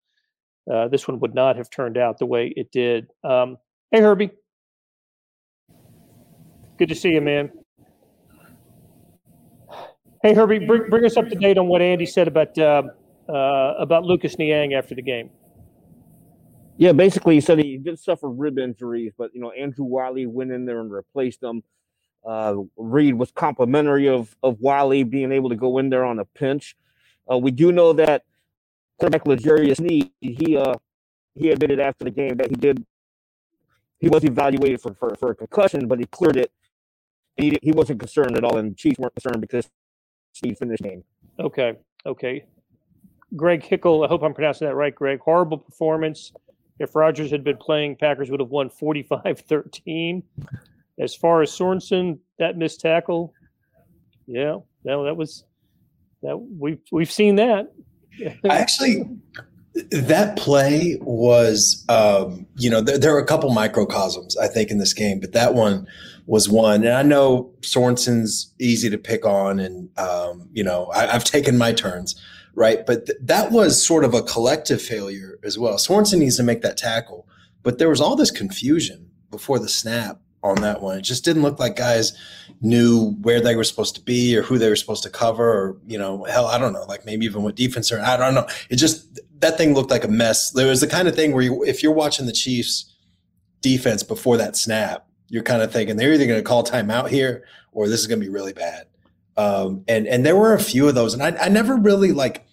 uh, 0.72 0.88
this 0.88 1.08
one 1.08 1.20
would 1.20 1.34
not 1.34 1.56
have 1.56 1.70
turned 1.70 1.98
out 1.98 2.20
the 2.20 2.26
way 2.26 2.54
it 2.56 2.72
did. 2.72 3.08
Um, 3.24 3.58
Hey, 3.92 4.00
Herbie. 4.00 4.32
Good 6.78 6.88
to 6.88 6.96
see 6.96 7.10
you, 7.10 7.20
man. 7.20 7.52
Hey, 10.24 10.34
Herbie, 10.34 10.66
bring, 10.66 10.90
bring 10.90 11.04
us 11.04 11.18
up 11.18 11.28
to 11.28 11.36
date 11.36 11.58
on 11.58 11.68
what 11.68 11.82
Andy 11.82 12.06
said 12.06 12.30
about 12.30 12.58
uh, 12.58 12.84
uh, 13.28 13.74
about 13.78 14.06
Lucas 14.06 14.38
Niang 14.40 14.74
after 14.76 14.96
the 14.96 15.02
game. 15.02 15.30
Yeah, 16.78 16.94
basically, 16.94 17.36
he 17.36 17.42
said 17.42 17.60
he 17.60 17.78
did 17.78 18.00
suffer 18.00 18.30
rib 18.30 18.58
injuries, 18.58 19.12
but 19.18 19.32
you 19.34 19.42
know 19.42 19.52
Andrew 19.52 19.84
Wylie 19.84 20.26
went 20.26 20.54
in 20.54 20.66
there 20.66 20.80
and 20.80 20.90
replaced 20.90 21.44
him. 21.44 21.62
Uh, 22.26 22.56
Reid 22.78 23.16
was 23.16 23.32
complimentary 23.32 24.08
of 24.08 24.36
of 24.44 24.60
Wylie 24.60 25.04
being 25.04 25.32
able 25.32 25.50
to 25.50 25.56
go 25.56 25.78
in 25.80 25.90
there 25.90 26.06
on 26.06 26.20
a 26.20 26.26
pinch. 26.26 26.76
Uh, 27.32 27.38
we 27.38 27.52
do 27.52 27.72
know 27.72 27.94
that 27.94 28.24
quarterback 29.00 29.26
L'Jarius 29.26 29.78
Sneed, 29.78 30.12
he 30.20 30.58
uh 30.58 30.76
he 31.36 31.50
admitted 31.50 31.80
after 31.80 32.04
the 32.04 32.12
game 32.12 32.38
that 32.38 32.50
he 32.50 32.56
did 32.56 32.86
he 34.02 34.10
was 34.10 34.24
evaluated 34.24 34.82
for, 34.82 34.96
for, 34.96 35.16
for 35.16 35.32
a 35.32 35.36
concussion, 35.36 35.88
but 35.88 36.00
he 36.00 36.06
cleared 36.06 36.36
it. 36.36 36.52
He, 37.38 37.58
he 37.62 37.72
wasn't 37.72 38.00
concerned 38.00 38.36
at 38.36 38.44
all, 38.44 38.58
and 38.58 38.72
the 38.72 38.76
Chiefs 38.76 39.00
weren't 39.00 39.14
concerned 39.14 39.40
because 39.40 39.70
he 40.34 40.56
finished 40.56 40.82
the 40.82 40.90
game. 40.90 41.04
Okay, 41.40 41.78
okay. 42.06 42.46
Greg 43.36 43.64
Hickle, 43.64 44.04
I 44.04 44.08
hope 44.08 44.24
I'm 44.24 44.34
pronouncing 44.34 44.68
that 44.68 44.76
right, 44.76 44.94
Greg. 44.94 45.20
Horrible 45.20 45.60
performance. 45.60 46.34
If 46.80 46.96
Rodgers 46.96 47.30
had 47.30 47.44
been 47.44 47.58
playing, 47.58 47.98
Packers 47.98 48.32
would 48.32 48.40
have 48.40 48.50
won 48.50 48.70
45 48.70 49.40
13. 49.40 50.24
As 51.02 51.16
far 51.16 51.42
as 51.42 51.52
Sorensen, 51.52 52.20
that 52.40 52.58
missed 52.58 52.80
tackle, 52.80 53.34
yeah, 54.28 54.58
no, 54.86 55.04
that 55.04 55.18
was 55.18 55.44
that 56.22 56.38
we've 56.38 56.80
we've 56.92 57.12
seen 57.12 57.36
that. 57.36 57.74
Actually 58.50 59.06
that 59.74 60.36
play 60.38 60.98
was, 61.02 61.86
um, 61.88 62.46
you 62.58 62.70
know, 62.70 62.82
there, 62.82 62.98
there, 62.98 63.14
were 63.14 63.20
a 63.20 63.26
couple 63.26 63.50
microcosms, 63.52 64.36
I 64.38 64.48
think, 64.48 64.70
in 64.70 64.80
this 64.80 64.94
game, 64.94 65.20
but 65.20 65.32
that 65.32 65.54
one 65.54 65.88
was 66.26 66.50
one. 66.50 66.84
And 66.84 66.94
I 66.94 67.04
know 67.04 67.54
Sorensen's 67.62 68.54
easy 68.60 68.90
to 68.90 68.98
pick 68.98 69.26
on, 69.26 69.60
and, 69.60 69.90
um, 69.98 70.50
you 70.52 70.64
know, 70.64 70.92
I, 70.94 71.08
have 71.08 71.24
taken 71.24 71.58
my 71.58 71.72
turns, 71.72 72.22
right? 72.54 72.86
But 72.86 73.06
th- 73.06 73.18
that 73.22 73.52
was 73.52 73.86
sort 73.86 74.04
of 74.04 74.14
a 74.14 74.24
collective 74.24 74.82
failure 74.82 75.40
as 75.44 75.58
well. 75.58 75.76
Sorensen 75.76 76.20
needs 76.20 76.38
to 76.38 76.44
make 76.44 76.62
that 76.64 76.78
tackle, 76.78 77.28
but 77.64 77.78
there 77.78 77.90
was 77.90 78.02
all 78.02 78.18
this 78.18 78.32
confusion 78.32 79.10
before 79.30 79.58
the 79.58 79.70
snap 79.70 80.20
on 80.44 80.62
that 80.62 80.82
one. 80.82 80.98
It 80.98 81.04
just 81.04 81.24
didn't 81.24 81.44
look 81.44 81.60
like 81.60 81.76
guys 81.76 82.14
knew 82.62 83.12
where 83.22 83.42
they 83.42 83.56
were 83.56 83.64
supposed 83.64 83.96
to 83.96 84.02
be 84.02 84.36
or 84.38 84.42
who 84.42 84.58
they 84.58 84.70
were 84.70 84.76
supposed 84.76 85.04
to 85.04 85.10
cover 85.10 85.52
or, 85.52 85.78
you 85.88 85.98
know, 85.98 86.24
hell, 86.26 86.48
I 86.48 86.58
don't 86.58 86.74
know, 86.74 86.84
like 86.86 87.06
maybe 87.06 87.26
even 87.26 87.44
what 87.44 87.56
defense 87.56 87.92
or 87.92 88.00
I 88.00 88.18
don't 88.18 88.34
know. 88.34 88.48
It 88.70 88.76
just, 88.76 89.20
that 89.40 89.58
thing 89.58 89.74
looked 89.74 89.92
like 89.92 90.04
a 90.04 90.08
mess. 90.08 90.52
There 90.52 90.68
was 90.68 90.82
the 90.82 90.88
kind 90.88 91.08
of 91.08 91.16
thing 91.16 91.34
where 91.34 91.44
you, 91.44 91.64
if 91.64 91.84
you're 91.84 91.92
watching 91.92 92.26
the 92.26 92.32
Chiefs 92.32 92.94
defense 93.62 94.04
before 94.04 94.38
that 94.38 94.56
snap, 94.56 95.08
you're 95.28 95.44
kind 95.44 95.62
of 95.62 95.72
thinking 95.72 95.96
they're 95.96 96.14
either 96.14 96.28
going 96.28 96.40
to 96.40 96.48
call 96.48 96.64
timeout 96.64 97.10
here 97.10 97.46
or 97.72 97.88
this 97.88 98.00
is 98.00 98.08
going 98.08 98.20
to 98.20 98.26
be 98.26 98.32
really 98.32 98.54
bad. 98.54 98.88
Um, 99.38 99.84
and, 99.88 100.08
and 100.08 100.26
there 100.26 100.36
were 100.36 100.54
a 100.54 100.60
few 100.60 100.88
of 100.88 100.96
those. 100.96 101.14
And 101.14 101.24
I, 101.24 101.46
I 101.46 101.50
never 101.50 101.76
really 101.76 102.12
like 102.12 102.46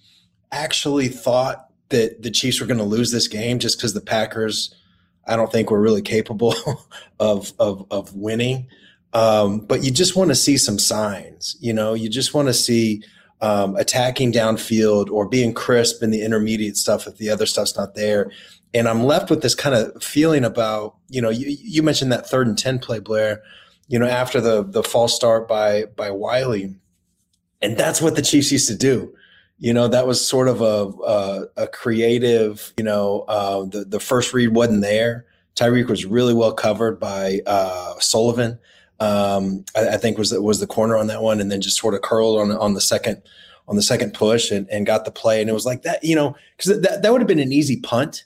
actually 0.52 1.08
thought 1.08 1.66
that 1.88 2.22
the 2.22 2.30
Chiefs 2.30 2.60
were 2.60 2.66
going 2.66 2.78
to 2.78 2.84
lose 2.84 3.10
this 3.10 3.28
game 3.28 3.58
just 3.58 3.78
because 3.78 3.94
the 3.94 4.00
Packers, 4.00 4.74
I 5.28 5.36
don't 5.36 5.52
think 5.52 5.70
we're 5.70 5.80
really 5.80 6.02
capable 6.02 6.54
of, 7.20 7.52
of, 7.58 7.86
of 7.90 8.14
winning. 8.14 8.68
Um, 9.12 9.60
but 9.60 9.84
you 9.84 9.90
just 9.90 10.16
want 10.16 10.30
to 10.30 10.34
see 10.34 10.58
some 10.58 10.78
signs, 10.78 11.56
you 11.60 11.72
know, 11.72 11.94
you 11.94 12.10
just 12.10 12.34
want 12.34 12.48
to 12.48 12.54
see 12.54 13.02
um, 13.40 13.76
attacking 13.76 14.32
downfield 14.32 15.10
or 15.10 15.28
being 15.28 15.54
crisp 15.54 16.02
in 16.02 16.10
the 16.10 16.22
intermediate 16.22 16.76
stuff 16.76 17.06
if 17.06 17.16
the 17.16 17.30
other 17.30 17.46
stuff's 17.46 17.76
not 17.76 17.94
there. 17.94 18.30
And 18.74 18.86
I'm 18.86 19.04
left 19.04 19.30
with 19.30 19.40
this 19.40 19.54
kind 19.54 19.74
of 19.74 20.02
feeling 20.02 20.44
about, 20.44 20.96
you 21.08 21.22
know, 21.22 21.30
you, 21.30 21.56
you 21.60 21.82
mentioned 21.82 22.12
that 22.12 22.28
third 22.28 22.48
and 22.48 22.58
10 22.58 22.80
play, 22.80 22.98
Blair, 22.98 23.42
you 23.86 23.98
know, 23.98 24.06
after 24.06 24.40
the, 24.40 24.62
the 24.62 24.82
false 24.82 25.14
start 25.14 25.48
by, 25.48 25.86
by 25.96 26.10
Wylie. 26.10 26.74
And 27.62 27.76
that's 27.76 28.02
what 28.02 28.14
the 28.14 28.22
Chiefs 28.22 28.52
used 28.52 28.68
to 28.68 28.76
do. 28.76 29.14
You 29.58 29.74
know, 29.74 29.88
that 29.88 30.06
was 30.06 30.26
sort 30.26 30.48
of 30.48 30.60
a 30.60 30.92
a, 31.02 31.46
a 31.64 31.66
creative. 31.66 32.72
You 32.76 32.84
know, 32.84 33.24
uh, 33.28 33.64
the 33.64 33.84
the 33.84 34.00
first 34.00 34.32
read 34.32 34.54
wasn't 34.54 34.82
there. 34.82 35.26
Tyreek 35.56 35.88
was 35.88 36.04
really 36.04 36.34
well 36.34 36.52
covered 36.52 37.00
by 37.00 37.40
uh, 37.46 37.94
Sullivan. 37.98 38.58
Um, 39.00 39.64
I, 39.76 39.90
I, 39.90 39.96
think 39.96 40.18
was 40.18 40.32
was 40.32 40.60
the 40.60 40.66
corner 40.66 40.96
on 40.96 41.08
that 41.08 41.22
one, 41.22 41.40
and 41.40 41.50
then 41.50 41.60
just 41.60 41.78
sort 41.78 41.94
of 41.94 42.02
curled 42.02 42.40
on 42.40 42.52
on 42.52 42.74
the 42.74 42.80
second 42.80 43.22
on 43.68 43.76
the 43.76 43.82
second 43.82 44.14
push 44.14 44.50
and, 44.50 44.68
and 44.70 44.86
got 44.86 45.04
the 45.04 45.10
play. 45.10 45.40
And 45.40 45.50
it 45.50 45.52
was 45.52 45.66
like 45.66 45.82
that, 45.82 46.02
you 46.02 46.16
know, 46.16 46.34
because 46.56 46.80
that, 46.80 47.02
that 47.02 47.12
would 47.12 47.20
have 47.20 47.28
been 47.28 47.38
an 47.38 47.52
easy 47.52 47.78
punt. 47.80 48.24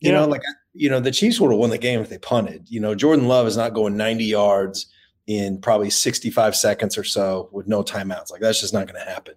You 0.00 0.12
yeah. 0.12 0.20
know, 0.20 0.26
like 0.26 0.42
you 0.72 0.88
know, 0.88 1.00
the 1.00 1.10
Chiefs 1.10 1.40
would 1.40 1.50
have 1.50 1.58
won 1.58 1.70
the 1.70 1.78
game 1.78 2.00
if 2.00 2.08
they 2.08 2.18
punted. 2.18 2.66
You 2.68 2.80
know, 2.80 2.94
Jordan 2.94 3.28
Love 3.28 3.46
is 3.46 3.56
not 3.56 3.74
going 3.74 3.96
90 3.96 4.24
yards 4.24 4.86
in 5.26 5.60
probably 5.60 5.90
65 5.90 6.56
seconds 6.56 6.96
or 6.96 7.04
so 7.04 7.48
with 7.52 7.66
no 7.66 7.82
timeouts. 7.82 8.30
Like 8.30 8.40
that's 8.40 8.60
just 8.60 8.74
not 8.74 8.86
going 8.86 9.02
to 9.02 9.10
happen. 9.10 9.34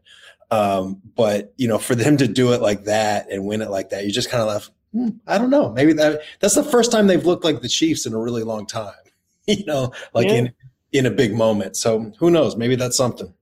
Um, 0.52 1.02
but 1.16 1.54
you 1.58 1.68
know, 1.68 1.78
for 1.78 1.96
them 1.96 2.18
to 2.18 2.28
do 2.28 2.54
it 2.54 2.62
like 2.62 2.86
that 2.86 3.32
and 3.32 3.46
win 3.46 3.62
it 3.62 3.70
like 3.70 3.90
that, 3.90 4.06
you 4.06 4.12
just 4.12 4.30
kind 4.30 4.42
of 4.42 4.48
left. 4.48 4.72
Hmm, 4.94 5.10
I 5.28 5.38
don't 5.38 5.50
know. 5.50 5.72
Maybe 5.72 5.94
that 5.94 6.22
that's 6.40 6.56
the 6.56 6.64
first 6.64 6.92
time 6.92 7.08
they've 7.08 7.25
looked 7.25 7.44
like 7.44 7.62
the 7.62 7.70
Chiefs 7.70 8.06
in 8.06 8.14
a 8.14 8.20
really 8.20 8.44
long 8.44 8.66
time. 8.66 8.94
you 9.48 9.66
know, 9.66 9.92
like 10.14 10.28
yeah. 10.28 10.36
in 10.36 10.54
in 10.92 11.06
a 11.06 11.12
big 11.12 11.34
moment. 11.34 11.75
So 11.75 12.12
who 12.20 12.32
knows? 12.32 12.56
Maybe 12.56 12.75
that's 12.75 12.98
something. 12.98 13.34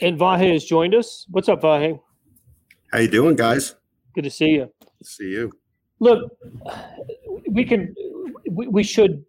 And 0.00 0.18
Vahe 0.18 0.52
has 0.52 0.64
joined 0.64 0.94
us. 0.94 1.26
What's 1.30 1.48
up, 1.48 1.62
Vahe? 1.62 2.00
How 2.92 2.98
you 2.98 3.08
doing, 3.08 3.36
guys? 3.36 3.74
Good 4.14 4.24
to 4.24 4.30
see 4.30 4.50
you. 4.50 4.72
See 5.02 5.30
you. 5.30 5.52
Look, 6.00 6.30
we 7.48 7.64
can, 7.64 7.94
we, 8.50 8.66
we 8.66 8.82
should 8.82 9.24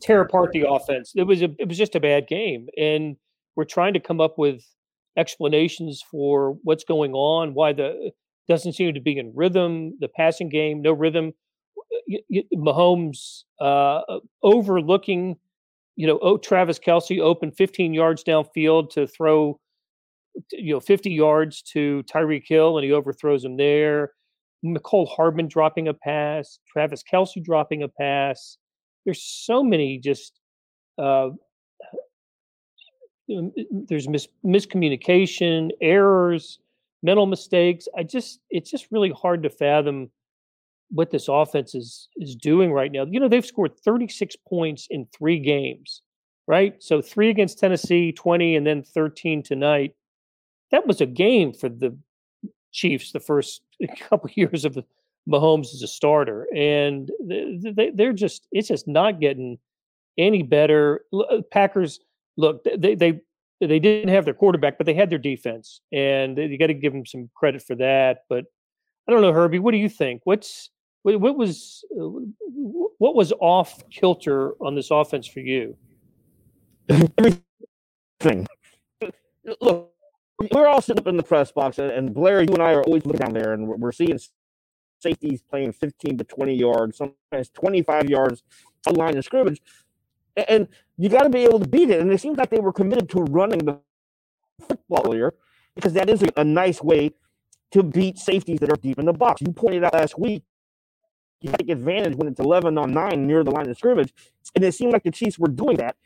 tear 0.00 0.22
apart 0.22 0.52
the 0.52 0.66
offense. 0.68 1.12
It 1.14 1.24
was 1.24 1.42
a, 1.42 1.54
it 1.58 1.68
was 1.68 1.76
just 1.76 1.94
a 1.94 2.00
bad 2.00 2.26
game, 2.26 2.68
and 2.76 3.16
we're 3.56 3.64
trying 3.64 3.94
to 3.94 4.00
come 4.00 4.20
up 4.20 4.34
with 4.38 4.64
explanations 5.16 6.02
for 6.10 6.56
what's 6.62 6.84
going 6.84 7.12
on, 7.14 7.54
why 7.54 7.72
the 7.72 8.10
doesn't 8.48 8.74
seem 8.74 8.92
to 8.92 9.00
be 9.00 9.18
in 9.18 9.32
rhythm, 9.34 9.96
the 10.00 10.08
passing 10.08 10.48
game, 10.48 10.82
no 10.82 10.92
rhythm. 10.92 11.32
Mahomes 12.54 13.44
uh, 13.60 14.00
overlooking 14.42 15.36
you 15.96 16.06
know, 16.06 16.18
oh, 16.22 16.38
Travis 16.38 16.78
Kelce 16.78 17.20
open 17.20 17.52
15 17.52 17.94
yards 17.94 18.24
downfield 18.24 18.90
to 18.90 19.06
throw, 19.06 19.60
you 20.52 20.74
know, 20.74 20.80
50 20.80 21.10
yards 21.10 21.62
to 21.72 22.02
Tyreek 22.12 22.44
Hill, 22.46 22.76
and 22.76 22.84
he 22.84 22.92
overthrows 22.92 23.44
him 23.44 23.56
there. 23.56 24.12
Mecole 24.64 25.08
Hardman 25.08 25.46
dropping 25.48 25.88
a 25.88 25.94
pass, 25.94 26.58
Travis 26.72 27.02
Kelce 27.10 27.42
dropping 27.42 27.82
a 27.82 27.88
pass. 27.88 28.56
There's 29.04 29.22
so 29.22 29.62
many 29.62 29.98
just 29.98 30.40
uh, 30.98 31.30
there's 33.28 34.08
mis- 34.08 34.28
miscommunication, 34.44 35.70
errors, 35.80 36.58
mental 37.02 37.26
mistakes. 37.26 37.86
I 37.96 38.02
just 38.02 38.40
it's 38.50 38.70
just 38.70 38.88
really 38.90 39.10
hard 39.10 39.42
to 39.42 39.50
fathom 39.50 40.10
what 40.90 41.10
this 41.10 41.28
offense 41.28 41.74
is 41.74 42.08
is 42.16 42.34
doing 42.36 42.72
right 42.72 42.92
now. 42.92 43.04
You 43.04 43.20
know, 43.20 43.28
they've 43.28 43.44
scored 43.44 43.78
36 43.78 44.36
points 44.48 44.86
in 44.90 45.06
three 45.16 45.38
games, 45.38 46.02
right? 46.46 46.82
So 46.82 47.00
three 47.00 47.30
against 47.30 47.58
Tennessee, 47.58 48.12
20, 48.12 48.56
and 48.56 48.66
then 48.66 48.82
13 48.82 49.42
tonight. 49.42 49.94
That 50.70 50.86
was 50.86 51.00
a 51.00 51.06
game 51.06 51.52
for 51.52 51.68
the 51.68 51.96
Chiefs 52.72 53.12
the 53.12 53.20
first 53.20 53.62
couple 54.00 54.30
years 54.34 54.64
of 54.64 54.74
the 54.74 54.84
Mahomes 55.28 55.72
as 55.72 55.82
a 55.82 55.86
starter, 55.86 56.46
and 56.54 57.10
they, 57.22 57.90
they're 57.94 58.12
just 58.12 58.46
it's 58.52 58.68
just 58.68 58.86
not 58.86 59.20
getting 59.20 59.58
any 60.18 60.42
better. 60.42 61.04
Uh, 61.12 61.40
Packers 61.50 62.00
look 62.36 62.64
they 62.64 62.94
they 62.94 63.20
they 63.60 63.78
didn't 63.78 64.08
have 64.08 64.24
their 64.24 64.34
quarterback, 64.34 64.78
but 64.78 64.86
they 64.86 64.94
had 64.94 65.10
their 65.10 65.18
defense, 65.18 65.80
and 65.92 66.36
you 66.36 66.58
got 66.58 66.66
to 66.68 66.74
give 66.74 66.92
them 66.92 67.06
some 67.06 67.30
credit 67.34 67.62
for 67.62 67.74
that. 67.76 68.24
But 68.28 68.44
I 69.08 69.12
don't 69.12 69.22
know, 69.22 69.32
Herbie. 69.32 69.58
What 69.58 69.72
do 69.72 69.78
you 69.78 69.88
think? 69.88 70.22
What's 70.24 70.70
what, 71.02 71.20
what 71.20 71.36
was 71.36 71.84
uh, 71.98 72.08
what 72.98 73.14
was 73.14 73.32
off 73.40 73.88
kilter 73.90 74.52
on 74.60 74.74
this 74.74 74.90
offense 74.90 75.26
for 75.26 75.40
you? 75.40 75.76
Everything. 76.88 78.46
Look, 79.60 79.92
we're 80.52 80.66
all 80.66 80.80
sitting 80.80 81.00
up 81.00 81.06
in 81.06 81.16
the 81.16 81.22
press 81.22 81.52
box, 81.52 81.78
and 81.78 82.12
Blair, 82.14 82.42
you 82.42 82.52
and 82.52 82.62
I 82.62 82.72
are 82.72 82.82
always 82.82 83.04
looking 83.06 83.20
down 83.20 83.34
there, 83.34 83.52
and 83.52 83.68
we're 83.68 83.92
seeing 83.92 84.18
safeties 85.00 85.42
playing 85.42 85.72
15 85.72 86.18
to 86.18 86.24
20 86.24 86.54
yards, 86.54 86.96
sometimes 86.96 87.50
25 87.50 88.08
yards 88.08 88.42
on 88.86 88.94
line 88.94 89.16
of 89.16 89.24
scrimmage, 89.24 89.60
and 90.36 90.68
you 90.96 91.08
got 91.08 91.22
to 91.22 91.30
be 91.30 91.44
able 91.44 91.60
to 91.60 91.68
beat 91.68 91.90
it. 91.90 92.00
And 92.00 92.12
it 92.12 92.20
seems 92.20 92.38
like 92.38 92.50
they 92.50 92.60
were 92.60 92.72
committed 92.72 93.08
to 93.10 93.22
running 93.22 93.60
the 93.60 93.78
football 94.60 95.12
here 95.12 95.34
because 95.74 95.92
that 95.94 96.08
is 96.08 96.24
a, 96.36 96.44
nice 96.44 96.82
way 96.82 97.12
to 97.72 97.82
beat 97.82 98.18
safeties 98.18 98.60
that 98.60 98.70
are 98.70 98.76
deep 98.76 98.98
in 98.98 99.06
the 99.06 99.12
box. 99.12 99.40
You 99.40 99.52
pointed 99.52 99.84
out 99.84 99.94
last 99.94 100.18
week 100.18 100.44
you 101.40 101.52
take 101.52 101.68
advantage 101.68 102.14
when 102.16 102.28
it's 102.28 102.40
11 102.40 102.78
on 102.78 102.92
9 102.92 103.26
near 103.26 103.44
the 103.44 103.50
line 103.50 103.68
of 103.68 103.76
scrimmage. 103.76 104.14
And 104.54 104.64
it 104.64 104.72
seemed 104.72 104.92
like 104.92 105.02
the 105.02 105.10
Chiefs 105.10 105.38
were 105.38 105.48
doing 105.48 105.76
that. 105.76 105.96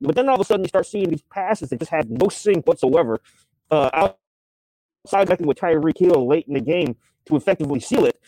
But 0.00 0.14
then 0.14 0.28
all 0.28 0.34
of 0.34 0.40
a 0.40 0.44
sudden, 0.44 0.64
you 0.64 0.68
start 0.68 0.86
seeing 0.86 1.10
these 1.10 1.22
passes 1.22 1.70
that 1.70 1.78
just 1.78 1.90
had 1.90 2.10
no 2.10 2.28
sync 2.28 2.66
whatsoever. 2.66 3.20
Uh, 3.70 3.90
outside 3.94 5.24
connecting 5.24 5.46
with 5.46 5.58
Tyreek 5.58 5.98
Hill 5.98 6.26
late 6.26 6.46
in 6.46 6.54
the 6.54 6.60
game 6.60 6.96
to 7.26 7.36
effectively 7.36 7.80
seal 7.80 8.04
it. 8.04 8.20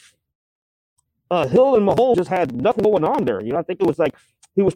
Uh, 1.30 1.46
Hill 1.46 1.74
and 1.74 1.86
Mahomes 1.86 2.16
just 2.16 2.30
had 2.30 2.54
nothing 2.54 2.84
going 2.84 3.04
on 3.04 3.24
there. 3.24 3.42
You 3.42 3.52
know, 3.52 3.58
I 3.58 3.62
think 3.62 3.80
it 3.80 3.86
was 3.86 3.98
like 3.98 4.14
he 4.54 4.62
was 4.62 4.74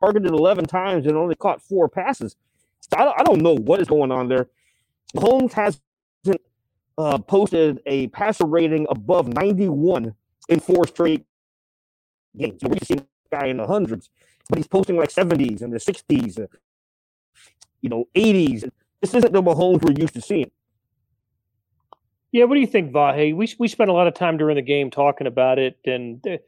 targeted 0.00 0.32
11 0.32 0.66
times 0.66 1.06
and 1.06 1.16
only 1.16 1.34
caught 1.34 1.62
four 1.62 1.88
passes. 1.88 2.36
So 2.80 2.98
I, 2.98 3.20
I 3.20 3.24
don't 3.24 3.42
know 3.42 3.54
what 3.56 3.80
is 3.80 3.88
going 3.88 4.12
on 4.12 4.28
there. 4.28 4.48
Mahomes 5.16 5.52
hasn't 5.52 6.42
uh, 6.98 7.18
posted 7.18 7.80
a 7.86 8.08
passer 8.08 8.46
rating 8.46 8.86
above 8.90 9.28
91 9.28 10.14
in 10.48 10.60
four 10.60 10.86
straight 10.86 11.24
games. 12.36 12.60
we're 12.62 12.78
seeing 12.82 13.00
a 13.00 13.36
guy 13.36 13.46
in 13.48 13.58
the 13.58 13.66
hundreds, 13.66 14.10
but 14.48 14.58
he's 14.58 14.66
posting 14.68 14.96
like 14.96 15.10
70s 15.10 15.62
and 15.62 15.72
the 15.72 15.78
60s, 15.78 16.40
uh, 16.40 16.46
you 17.80 17.88
know, 17.88 18.06
80s. 18.14 18.68
This 19.00 19.14
isn't 19.14 19.32
the 19.32 19.42
Mahomes 19.42 19.82
we're 19.84 20.00
used 20.00 20.14
to 20.14 20.20
seeing. 20.20 20.50
Yeah, 22.32 22.44
what 22.44 22.54
do 22.56 22.60
you 22.60 22.66
think, 22.66 22.92
Vahe? 22.92 23.34
We 23.34 23.54
we 23.58 23.68
spent 23.68 23.90
a 23.90 23.92
lot 23.92 24.08
of 24.08 24.14
time 24.14 24.36
during 24.36 24.56
the 24.56 24.62
game 24.62 24.90
talking 24.90 25.26
about 25.28 25.58
it, 25.58 25.78
and 25.86 26.26
uh, 26.26 26.38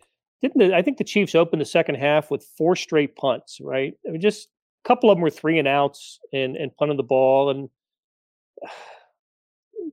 didn't 0.43 0.59
the, 0.59 0.77
I 0.77 0.83
think 0.83 0.99
the 0.99 1.05
Chiefs 1.05 1.35
opened 1.35 1.61
the 1.61 1.67
second 1.67 1.97
half 1.97 2.31
with 2.31 2.47
four 2.57 2.77
straight 2.77 3.17
punts, 3.17 3.59
right? 3.61 3.95
I 4.07 4.13
mean, 4.13 4.21
just 4.21 4.49
a 4.85 4.89
couple 4.89 5.11
of 5.11 5.17
them 5.17 5.23
were 5.23 5.31
three 5.31 5.59
and 5.59 5.69
outs 5.69 6.19
and 6.33 6.57
and 6.57 6.77
punting 6.77 6.97
the 6.97 7.03
ball, 7.03 7.51
and 7.51 7.69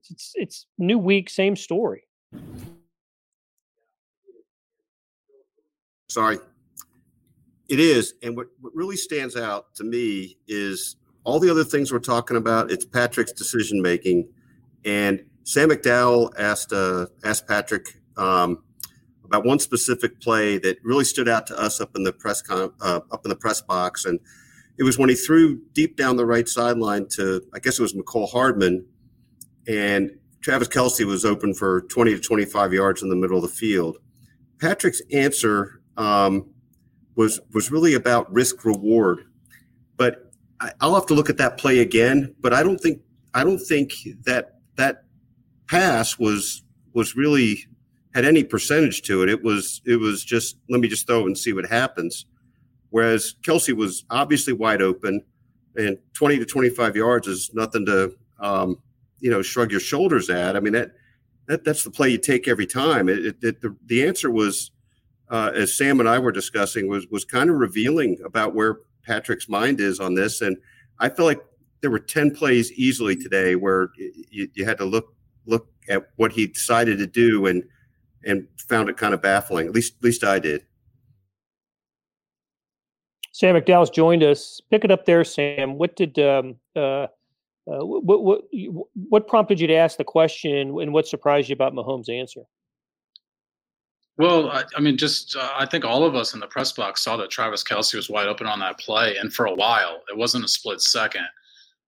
it's 0.09 0.31
it's 0.35 0.65
new 0.77 0.97
week, 0.97 1.29
same 1.29 1.55
story. 1.55 2.03
Sorry. 6.09 6.37
It 7.69 7.79
is. 7.79 8.13
And 8.21 8.35
what, 8.35 8.47
what 8.61 8.75
really 8.75 8.97
stands 8.97 9.35
out 9.35 9.73
to 9.75 9.83
me 9.83 10.37
is 10.47 10.95
all 11.23 11.39
the 11.39 11.49
other 11.49 11.63
things 11.63 11.91
we're 11.91 11.99
talking 11.99 12.37
about. 12.37 12.71
It's 12.71 12.85
Patrick's 12.85 13.31
decision 13.31 13.81
making. 13.81 14.29
And 14.85 15.23
Sam 15.43 15.69
McDowell 15.69 16.31
asked 16.37 16.71
uh, 16.71 17.07
asked 17.23 17.47
Patrick 17.47 17.99
um, 18.17 18.62
about 19.33 19.45
one 19.45 19.57
specific 19.57 20.21
play 20.21 20.59
that 20.59 20.77
really 20.83 21.03
stood 21.03 21.27
out 21.27 21.47
to 21.47 21.59
us 21.59 21.81
up 21.81 21.95
in 21.95 22.03
the 22.03 22.13
press 22.13 22.41
con- 22.41 22.71
uh, 22.81 22.99
up 23.11 23.25
in 23.25 23.29
the 23.29 23.35
press 23.35 23.61
box, 23.61 24.05
and 24.05 24.19
it 24.77 24.83
was 24.83 24.99
when 24.99 25.09
he 25.09 25.15
threw 25.15 25.59
deep 25.73 25.97
down 25.97 26.17
the 26.17 26.25
right 26.25 26.47
sideline 26.47 27.07
to 27.07 27.41
I 27.53 27.59
guess 27.59 27.79
it 27.79 27.81
was 27.81 27.93
Mecole 27.95 28.29
Hardman, 28.29 28.85
and 29.67 30.11
Travis 30.41 30.67
Kelce 30.67 31.03
was 31.05 31.25
open 31.25 31.55
for 31.55 31.81
20 31.81 32.13
to 32.13 32.19
25 32.19 32.73
yards 32.73 33.01
in 33.01 33.09
the 33.09 33.15
middle 33.15 33.37
of 33.37 33.41
the 33.41 33.49
field. 33.49 33.97
Patrick's 34.59 35.01
answer 35.11 35.81
um, 35.97 36.47
was 37.15 37.39
was 37.53 37.71
really 37.71 37.95
about 37.95 38.31
risk 38.31 38.63
reward. 38.63 39.25
But 39.97 40.31
I, 40.59 40.73
I'll 40.79 40.93
have 40.93 41.07
to 41.07 41.15
look 41.15 41.29
at 41.31 41.37
that 41.37 41.57
play 41.57 41.79
again. 41.79 42.35
But 42.39 42.53
I 42.53 42.61
don't 42.61 42.79
think 42.79 43.01
I 43.33 43.43
don't 43.43 43.59
think 43.59 43.93
that 44.25 44.59
that 44.75 45.05
pass 45.67 46.19
was 46.19 46.61
was 46.93 47.15
really 47.15 47.65
had 48.13 48.25
any 48.25 48.43
percentage 48.43 49.01
to 49.03 49.23
it. 49.23 49.29
It 49.29 49.43
was 49.43 49.81
it 49.85 49.97
was 49.97 50.23
just 50.23 50.57
let 50.69 50.79
me 50.79 50.87
just 50.87 51.07
throw 51.07 51.25
and 51.25 51.37
see 51.37 51.53
what 51.53 51.65
happens. 51.65 52.25
Whereas 52.89 53.35
Kelce 53.41 53.75
was 53.75 54.05
obviously 54.09 54.53
wide 54.53 54.81
open, 54.81 55.21
and 55.75 55.97
twenty 56.13 56.37
to 56.39 56.45
twenty 56.45 56.69
five 56.69 56.95
yards 56.95 57.27
is 57.27 57.51
nothing 57.53 57.85
to 57.87 58.15
um, 58.39 58.77
you 59.19 59.31
know 59.31 59.41
shrug 59.41 59.71
your 59.71 59.79
shoulders 59.79 60.29
at. 60.29 60.55
I 60.55 60.59
mean 60.59 60.73
that, 60.73 60.91
that 61.47 61.63
that's 61.63 61.83
the 61.83 61.91
play 61.91 62.09
you 62.09 62.17
take 62.17 62.47
every 62.47 62.67
time. 62.67 63.09
It, 63.09 63.25
it, 63.25 63.35
it 63.41 63.61
the 63.61 63.75
the 63.85 64.05
answer 64.05 64.29
was 64.29 64.71
uh, 65.29 65.51
as 65.55 65.75
Sam 65.75 65.99
and 65.99 66.07
I 66.07 66.19
were 66.19 66.31
discussing, 66.31 66.87
was 66.87 67.07
was 67.07 67.25
kind 67.25 67.49
of 67.49 67.55
revealing 67.55 68.19
about 68.23 68.53
where 68.53 68.79
Patrick's 69.03 69.49
mind 69.49 69.79
is 69.79 69.99
on 69.99 70.13
this. 70.13 70.41
And 70.41 70.57
I 70.99 71.09
feel 71.09 71.25
like 71.25 71.41
there 71.81 71.89
were 71.89 71.99
ten 71.99 72.29
plays 72.29 72.71
easily 72.73 73.15
today 73.15 73.55
where 73.55 73.89
you, 73.97 74.47
you 74.53 74.65
had 74.65 74.77
to 74.77 74.85
look 74.85 75.15
look 75.47 75.67
at 75.89 76.09
what 76.17 76.31
he 76.31 76.47
decided 76.47 76.99
to 76.99 77.07
do 77.07 77.47
and 77.47 77.63
and 78.25 78.47
found 78.57 78.89
it 78.89 78.97
kind 78.97 79.13
of 79.13 79.21
baffling. 79.21 79.67
At 79.67 79.73
least 79.73 79.95
at 79.97 80.03
least 80.03 80.23
I 80.23 80.39
did. 80.39 80.65
Sam 83.31 83.55
McDowell's 83.55 83.89
joined 83.89 84.23
us. 84.23 84.61
Pick 84.69 84.83
it 84.83 84.91
up 84.91 85.05
there, 85.05 85.23
Sam. 85.23 85.77
What 85.77 85.95
did 85.95 86.19
um, 86.19 86.55
uh, 86.75 87.07
Uh, 87.65 87.79
what, 87.85 88.23
what 88.23 88.41
what 89.09 89.27
prompted 89.27 89.57
you 89.57 89.67
to 89.67 89.73
ask 89.73 89.97
the 89.97 90.03
question, 90.03 90.77
and 90.81 90.91
what 90.91 91.07
surprised 91.07 91.47
you 91.47 91.53
about 91.53 91.73
Mahomes' 91.73 92.09
answer? 92.09 92.41
Well, 94.17 94.49
I, 94.49 94.63
I 94.75 94.81
mean, 94.81 94.97
just 94.97 95.37
uh, 95.37 95.49
I 95.57 95.65
think 95.65 95.85
all 95.85 96.03
of 96.03 96.13
us 96.13 96.33
in 96.33 96.41
the 96.41 96.47
press 96.47 96.73
box 96.73 97.01
saw 97.01 97.15
that 97.15 97.29
Travis 97.29 97.63
Kelce 97.63 97.95
was 97.95 98.09
wide 98.09 98.27
open 98.27 98.47
on 98.47 98.59
that 98.59 98.79
play, 98.79 99.15
and 99.15 99.33
for 99.33 99.45
a 99.45 99.55
while, 99.55 100.03
it 100.09 100.17
wasn't 100.17 100.43
a 100.43 100.49
split 100.49 100.81
second. 100.81 101.25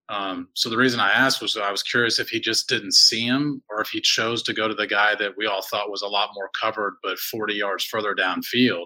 Um, 0.10 0.50
so 0.54 0.70
the 0.70 0.78
reason 0.78 1.00
I 1.00 1.12
asked 1.12 1.42
was 1.42 1.58
I 1.58 1.72
was 1.72 1.82
curious 1.82 2.20
if 2.20 2.30
he 2.30 2.40
just 2.40 2.70
didn't 2.70 2.94
see 2.94 3.26
him, 3.26 3.62
or 3.70 3.82
if 3.82 3.90
he 3.90 4.02
chose 4.02 4.44
to 4.44 4.54
go 4.54 4.68
to 4.68 4.76
the 4.76 4.88
guy 4.88 5.16
that 5.16 5.36
we 5.36 5.48
all 5.48 5.64
thought 5.64 5.90
was 5.90 6.04
a 6.04 6.08
lot 6.08 6.30
more 6.36 6.50
covered, 6.60 6.98
but 7.02 7.18
40 7.18 7.56
yards 7.56 7.84
further 7.84 8.14
downfield. 8.14 8.86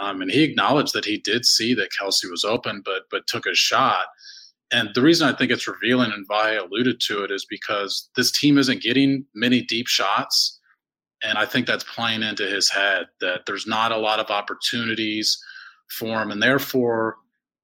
Um, 0.00 0.22
and 0.22 0.30
he 0.30 0.42
acknowledged 0.42 0.94
that 0.94 1.04
he 1.04 1.18
did 1.18 1.44
see 1.44 1.74
that 1.74 1.90
Kelce 1.98 2.30
was 2.30 2.44
open, 2.44 2.82
but 2.84 3.02
but 3.10 3.26
took 3.26 3.46
a 3.46 3.54
shot. 3.54 4.06
And 4.72 4.88
the 4.94 5.02
reason 5.02 5.28
I 5.28 5.36
think 5.36 5.50
it's 5.50 5.68
revealing, 5.68 6.12
and 6.12 6.26
Vi 6.26 6.52
alluded 6.52 6.98
to 7.00 7.24
it, 7.24 7.30
is 7.30 7.44
because 7.44 8.08
this 8.16 8.32
team 8.32 8.56
isn't 8.56 8.82
getting 8.82 9.26
many 9.34 9.62
deep 9.62 9.86
shots. 9.86 10.58
And 11.22 11.38
I 11.38 11.44
think 11.44 11.66
that's 11.66 11.84
playing 11.84 12.22
into 12.22 12.46
his 12.46 12.70
head 12.70 13.06
that 13.20 13.42
there's 13.46 13.66
not 13.66 13.92
a 13.92 13.98
lot 13.98 14.18
of 14.18 14.30
opportunities 14.30 15.38
for 15.90 16.20
him. 16.22 16.30
And 16.30 16.42
therefore, 16.42 17.16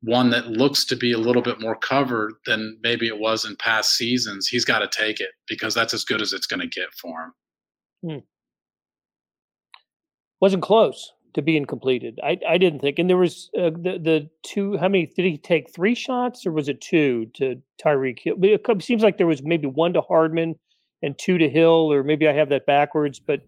one 0.02 0.30
that 0.30 0.46
looks 0.46 0.84
to 0.86 0.96
be 0.96 1.12
a 1.12 1.18
little 1.18 1.42
bit 1.42 1.60
more 1.60 1.76
covered 1.76 2.34
than 2.46 2.78
maybe 2.82 3.08
it 3.08 3.18
was 3.18 3.44
in 3.44 3.56
past 3.56 3.96
seasons, 3.96 4.46
he's 4.46 4.64
got 4.64 4.78
to 4.78 4.88
take 4.88 5.20
it 5.20 5.30
because 5.48 5.74
that's 5.74 5.92
as 5.94 6.04
good 6.04 6.22
as 6.22 6.32
it's 6.32 6.46
going 6.46 6.60
to 6.60 6.68
get 6.68 6.92
for 6.94 7.24
him. 7.24 7.32
Hmm. 8.10 8.18
Wasn't 10.40 10.62
close 10.62 11.12
to 11.34 11.42
being 11.42 11.64
completed. 11.64 12.20
I, 12.22 12.38
I 12.48 12.58
didn't 12.58 12.80
think. 12.80 12.98
And 12.98 13.10
there 13.10 13.16
was 13.16 13.50
uh, 13.58 13.70
the 13.70 13.98
the 14.00 14.30
two. 14.44 14.76
How 14.76 14.88
many 14.88 15.06
did 15.06 15.24
he 15.24 15.36
take? 15.36 15.74
Three 15.74 15.96
shots 15.96 16.46
or 16.46 16.52
was 16.52 16.68
it 16.68 16.80
two 16.80 17.26
to 17.34 17.60
Tyreek 17.84 18.20
Hill? 18.20 18.36
It 18.40 18.82
seems 18.82 19.02
like 19.02 19.18
there 19.18 19.26
was 19.26 19.42
maybe 19.42 19.66
one 19.66 19.92
to 19.94 20.00
Hardman 20.00 20.54
and 21.02 21.18
two 21.18 21.38
to 21.38 21.48
Hill, 21.48 21.92
or 21.92 22.04
maybe 22.04 22.28
I 22.28 22.32
have 22.32 22.48
that 22.50 22.66
backwards, 22.66 23.18
but 23.18 23.40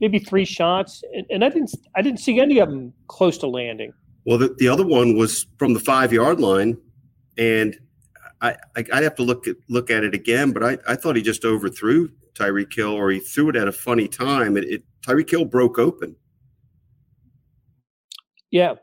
maybe 0.00 0.18
three 0.18 0.44
shots, 0.44 1.02
and, 1.12 1.26
and 1.30 1.44
I 1.44 1.48
didn't 1.48 1.72
I 1.96 2.02
didn't 2.02 2.20
see 2.20 2.40
any 2.40 2.58
of 2.58 2.70
them 2.70 2.92
close 3.08 3.38
to 3.38 3.48
landing. 3.48 3.92
Well, 4.26 4.38
the, 4.38 4.54
the 4.58 4.68
other 4.68 4.84
one 4.84 5.16
was 5.16 5.46
from 5.56 5.72
the 5.72 5.80
five 5.80 6.12
yard 6.12 6.40
line, 6.40 6.76
and 7.38 7.78
I, 8.42 8.56
I 8.76 8.82
would 8.92 9.04
have 9.04 9.14
to 9.14 9.22
look 9.22 9.46
at 9.46 9.56
look 9.68 9.88
at 9.88 10.02
it 10.02 10.14
again, 10.14 10.52
but 10.52 10.64
I, 10.64 10.78
I 10.86 10.96
thought 10.96 11.14
he 11.14 11.22
just 11.22 11.44
overthrew 11.44 12.10
Tyreek 12.34 12.74
Hill, 12.74 12.90
or 12.90 13.10
he 13.10 13.20
threw 13.20 13.50
it 13.50 13.56
at 13.56 13.68
a 13.68 13.72
funny 13.72 14.08
time. 14.08 14.56
It, 14.56 14.64
it 14.64 14.82
Tyreek 15.06 15.30
Hill 15.30 15.44
broke 15.44 15.78
open. 15.78 16.16
Yeah. 18.50 18.74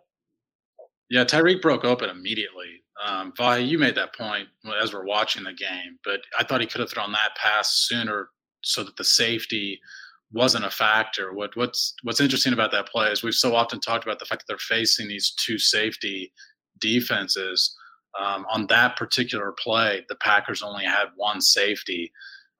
Yeah, 1.09 1.25
Tyreek 1.25 1.61
broke 1.61 1.83
open 1.83 2.09
immediately. 2.09 2.81
Um, 3.05 3.33
Vi, 3.35 3.57
you 3.57 3.77
made 3.77 3.95
that 3.95 4.15
point 4.15 4.47
as 4.81 4.93
we're 4.93 5.05
watching 5.05 5.43
the 5.43 5.53
game, 5.53 5.99
but 6.05 6.21
I 6.39 6.43
thought 6.43 6.61
he 6.61 6.67
could 6.67 6.79
have 6.79 6.89
thrown 6.89 7.11
that 7.11 7.35
pass 7.35 7.85
sooner 7.87 8.29
so 8.61 8.83
that 8.83 8.95
the 8.95 9.03
safety 9.03 9.79
wasn't 10.33 10.65
a 10.65 10.69
factor. 10.69 11.33
What 11.33 11.55
what's 11.55 11.93
what's 12.03 12.19
interesting 12.19 12.53
about 12.53 12.71
that 12.71 12.89
play 12.89 13.11
is 13.11 13.23
we've 13.23 13.33
so 13.33 13.55
often 13.55 13.79
talked 13.79 14.03
about 14.03 14.19
the 14.19 14.25
fact 14.25 14.41
that 14.41 14.45
they're 14.47 14.77
facing 14.77 15.07
these 15.07 15.31
two 15.31 15.57
safety 15.57 16.33
defenses. 16.79 17.75
Um, 18.19 18.45
on 18.51 18.67
that 18.67 18.95
particular 18.95 19.53
play, 19.57 20.05
the 20.07 20.15
Packers 20.15 20.61
only 20.61 20.85
had 20.85 21.07
one 21.15 21.41
safety. 21.41 22.11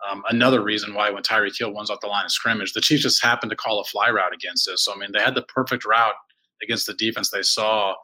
Um, 0.09 0.23
another 0.29 0.63
reason 0.63 0.93
why 0.93 1.09
when 1.11 1.23
Tyreek 1.23 1.57
Hill 1.57 1.73
wins 1.73 1.89
off 1.89 2.01
the 2.01 2.07
line 2.07 2.25
of 2.25 2.31
scrimmage, 2.31 2.73
the 2.73 2.81
Chiefs 2.81 3.03
just 3.03 3.23
happened 3.23 3.51
to 3.51 3.55
call 3.55 3.79
a 3.79 3.83
fly 3.85 4.09
route 4.09 4.33
against 4.33 4.67
us. 4.67 4.83
So 4.83 4.93
I 4.93 4.97
mean, 4.97 5.11
they 5.13 5.21
had 5.21 5.35
the 5.35 5.43
perfect 5.43 5.85
route 5.85 6.15
against 6.61 6.87
the 6.87 6.93
defense 6.93 7.29
they 7.29 7.43
saw. 7.43 7.95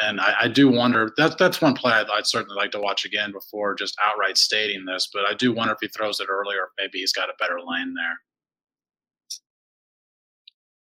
And 0.00 0.20
I, 0.20 0.34
I 0.42 0.48
do 0.48 0.70
wonder 0.70 1.12
that 1.18 1.38
that's 1.38 1.60
one 1.60 1.74
play 1.74 1.92
I'd, 1.92 2.08
I'd, 2.08 2.26
certainly 2.26 2.56
like 2.56 2.70
to 2.70 2.80
watch 2.80 3.04
again 3.04 3.30
before 3.30 3.74
just 3.74 3.96
outright 4.02 4.38
stating 4.38 4.84
this. 4.84 5.08
But 5.12 5.26
I 5.26 5.34
do 5.34 5.52
wonder 5.52 5.74
if 5.74 5.80
he 5.80 5.88
throws 5.88 6.18
it 6.20 6.28
earlier, 6.30 6.68
maybe 6.78 6.98
he's 7.00 7.12
got 7.12 7.28
a 7.28 7.34
better 7.38 7.58
lane 7.60 7.92
there. 7.94 8.18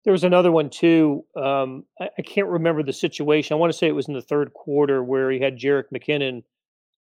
There 0.04 0.12
was 0.12 0.24
another 0.24 0.52
one 0.52 0.70
too. 0.70 1.26
Um, 1.36 1.86
I, 2.00 2.10
I, 2.18 2.22
can't 2.22 2.48
remember 2.48 2.84
the 2.84 2.94
situation. 2.94 3.54
I 3.54 3.58
want 3.58 3.72
to 3.72 3.78
say 3.78 3.88
it 3.88 3.96
was 3.96 4.08
in 4.08 4.14
the 4.14 4.22
third 4.22 4.54
quarter 4.54 5.04
where 5.04 5.32
he 5.32 5.40
had 5.40 5.58
Jerick 5.58 5.86
McKinnon 5.94 6.44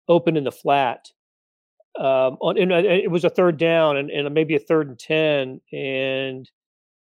open 0.08 0.36
in 0.36 0.44
the 0.44 0.52
flat. 0.52 1.12
Um, 1.98 2.38
on, 2.42 2.58
and 2.58 2.72
it 2.72 3.10
was 3.10 3.24
a 3.24 3.30
third 3.30 3.58
down 3.58 3.98
and, 3.98 4.10
and 4.10 4.34
maybe 4.34 4.56
a 4.56 4.60
third 4.60 4.88
and 4.88 5.00
ten, 5.00 5.62
and 5.72 6.50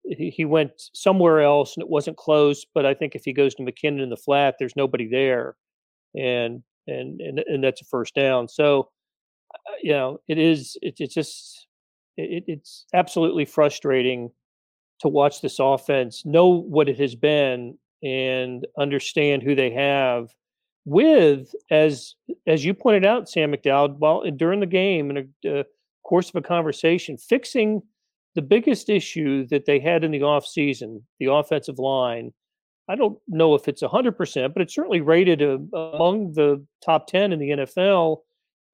he, 0.05 0.31
he 0.31 0.45
went 0.45 0.71
somewhere 0.95 1.41
else 1.41 1.77
and 1.77 1.83
it 1.83 1.91
wasn't 1.91 2.17
close. 2.17 2.65
But 2.73 2.87
I 2.87 2.95
think 2.95 3.15
if 3.15 3.25
he 3.25 3.33
goes 3.33 3.55
to 3.57 3.63
McKinnon 3.65 4.03
in 4.03 4.11
the 4.11 4.17
flat, 4.17 4.57
there's 4.59 4.77
nobody 4.77 5.09
there, 5.09 5.57
and 6.15 6.63
and 6.87 7.21
and, 7.21 7.39
and 7.41 7.65
that's 7.65 7.83
a 7.83 7.85
first 7.85 8.15
down. 8.15 8.49
So, 8.49 8.91
uh, 9.55 9.73
you 9.83 9.93
know, 9.93 10.21
it 10.29 10.39
is. 10.39 10.77
It, 10.83 10.95
it's 10.99 11.15
just 11.15 11.67
it, 12.17 12.45
it's 12.47 12.87
absolutely 12.95 13.45
frustrating 13.45 14.31
to 15.01 15.09
watch 15.09 15.41
this 15.41 15.59
offense, 15.59 16.25
know 16.25 16.49
what 16.49 16.89
it 16.89 16.99
has 16.99 17.15
been, 17.15 17.79
and 18.03 18.67
understand 18.79 19.43
who 19.43 19.55
they 19.55 19.71
have. 19.71 20.29
With 20.85 21.53
as 21.71 22.15
as 22.47 22.65
you 22.65 22.73
pointed 22.73 23.05
out, 23.05 23.29
Sam 23.29 23.53
McDowell, 23.53 23.99
while 23.99 24.23
during 24.31 24.61
the 24.61 24.67
game 24.67 25.11
in 25.11 25.31
a 25.45 25.61
uh, 25.61 25.63
course 26.05 26.29
of 26.29 26.37
a 26.37 26.43
conversation, 26.43 27.17
fixing 27.17 27.83
the 28.37 28.43
biggest 28.43 28.89
issue 28.89 29.47
that 29.49 29.65
they 29.65 29.81
had 29.81 30.05
in 30.05 30.13
the 30.13 30.21
offseason, 30.21 31.03
the 31.19 31.33
offensive 31.33 31.79
line. 31.79 32.33
I 32.89 32.95
don't 32.95 33.19
know 33.27 33.55
if 33.55 33.67
it's 33.67 33.83
100%, 33.83 34.53
but 34.53 34.63
it's 34.63 34.75
certainly 34.75 35.01
rated 35.01 35.43
uh, 35.43 35.59
among 35.75 36.35
the 36.35 36.65
top 36.85 37.09
10 37.09 37.33
in 37.33 37.41
the 37.41 37.49
NFL. 37.49 38.19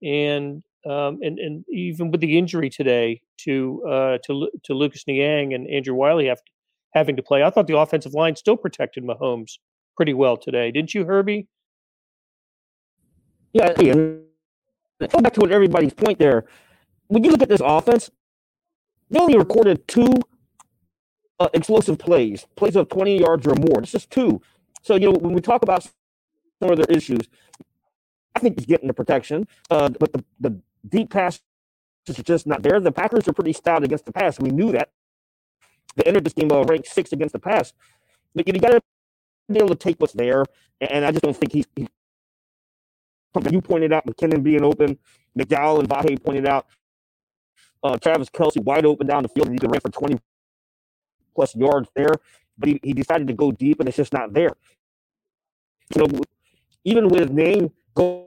And 0.03 0.63
um, 0.85 1.19
and 1.23 1.39
and 1.39 1.65
even 1.69 2.11
with 2.11 2.21
the 2.21 2.39
injury 2.39 2.69
today 2.69 3.21
to 3.39 3.83
uh, 3.89 4.19
to 4.27 4.51
to 4.65 4.75
Lucas 4.75 5.07
Niang 5.07 5.55
and 5.55 5.69
Andrew 5.69 5.95
Wylie 5.95 6.27
have, 6.27 6.41
having 6.93 7.17
to 7.17 7.23
play, 7.23 7.43
I 7.43 7.51
thought 7.51 7.67
the 7.67 7.79
offensive 7.79 8.15
line 8.15 8.37
still 8.37 8.57
protected 8.57 9.05
Mahomes 9.05 9.59
pretty 9.97 10.15
well 10.15 10.37
today, 10.37 10.71
didn't 10.71 10.95
you, 10.95 11.05
Herbie? 11.05 11.47
Yeah, 13.53 13.73
and 13.79 14.23
go 15.11 15.21
back 15.21 15.35
to 15.35 15.41
what 15.41 15.53
everybody's 15.53 15.95
point 15.95 16.19
there. 16.19 16.47
When 17.09 17.23
you 17.23 17.31
look 17.31 17.43
at 17.43 17.49
this 17.49 17.61
offense, 17.63 18.11
they 19.11 19.19
only 19.19 19.37
recorded 19.37 19.87
two 19.87 20.11
uh, 21.39 21.49
explosive 21.53 21.99
plays, 21.99 22.47
plays 22.57 22.77
of 22.77 22.89
20 22.89 23.19
yards 23.21 23.47
or 23.47 23.55
more. 23.55 23.83
It's 23.83 23.93
just 23.93 24.11
two. 24.11 24.41
So, 24.83 24.95
you 24.95 25.13
know, 25.13 25.19
when 25.19 25.35
we 25.35 25.41
talk 25.41 25.63
about 25.63 25.83
some 25.83 26.71
of 26.71 26.77
their 26.77 26.87
issues, 26.89 27.29
I 28.35 28.39
think 28.39 28.59
he's 28.59 28.67
getting 28.67 28.89
the 28.89 28.95
protection, 28.95 29.47
uh, 29.71 29.91
but 29.91 30.13
the, 30.13 30.25
the 30.41 30.61
deep 30.89 31.11
pass 31.11 31.41
is 32.09 32.17
just 32.17 32.47
not 32.47 32.63
there. 32.63 32.81
The 32.81 32.93
Packers 32.93 33.29
are 33.29 33.33
pretty 33.33 33.53
stout 33.53 33.85
against 33.85 34.07
the 34.07 34.13
pass. 34.13 34.39
We 34.41 34.51
knew 34.51 34.73
that. 34.73 34.91
They 35.97 36.05
entered 36.05 36.25
this 36.25 36.33
game 36.33 36.51
uh, 36.51 36.63
ranked 36.65 36.89
six 36.89 37.13
against 37.13 37.33
the 37.33 37.39
pass. 37.39 37.73
But 38.35 38.47
you 38.47 38.55
got 38.55 38.71
to 38.71 38.81
be 39.51 39.59
able 39.59 39.69
to 39.69 39.75
take 39.75 40.01
what's 40.01 40.15
there. 40.15 40.45
And 40.81 41.05
I 41.05 41.11
just 41.11 41.23
don't 41.23 41.37
think 41.37 41.53
he's, 41.53 41.67
he's 41.77 41.89
you 43.51 43.61
pointed 43.61 43.93
out 43.93 44.07
McKinnon 44.07 44.43
being 44.43 44.65
open, 44.65 44.99
McDowell 45.39 45.79
and 45.81 45.89
Vahe 45.89 46.23
pointed 46.23 46.47
out 46.47 46.67
uh, 47.83 47.97
Travis 47.97 48.29
Kelce 48.29 48.63
wide 48.63 48.85
open 48.85 49.07
down 49.07 49.23
the 49.23 49.29
field 49.29 49.47
and 49.47 49.55
he 49.55 49.59
could 49.59 49.71
run 49.71 49.81
for 49.81 49.91
20 49.91 50.19
plus 51.35 51.55
yards 51.57 51.89
there. 51.95 52.15
But 52.59 52.69
he, 52.69 52.81
he 52.83 52.93
decided 52.93 53.27
to 53.29 53.33
go 53.33 53.53
deep 53.53 53.81
and 53.81 53.89
it's 53.89 53.97
just 53.97 54.13
not 54.13 54.33
there. 54.33 54.51
You 55.95 56.07
know, 56.07 56.21
even 56.85 57.09
with 57.09 57.31
name. 57.31 57.71
going 57.95 58.22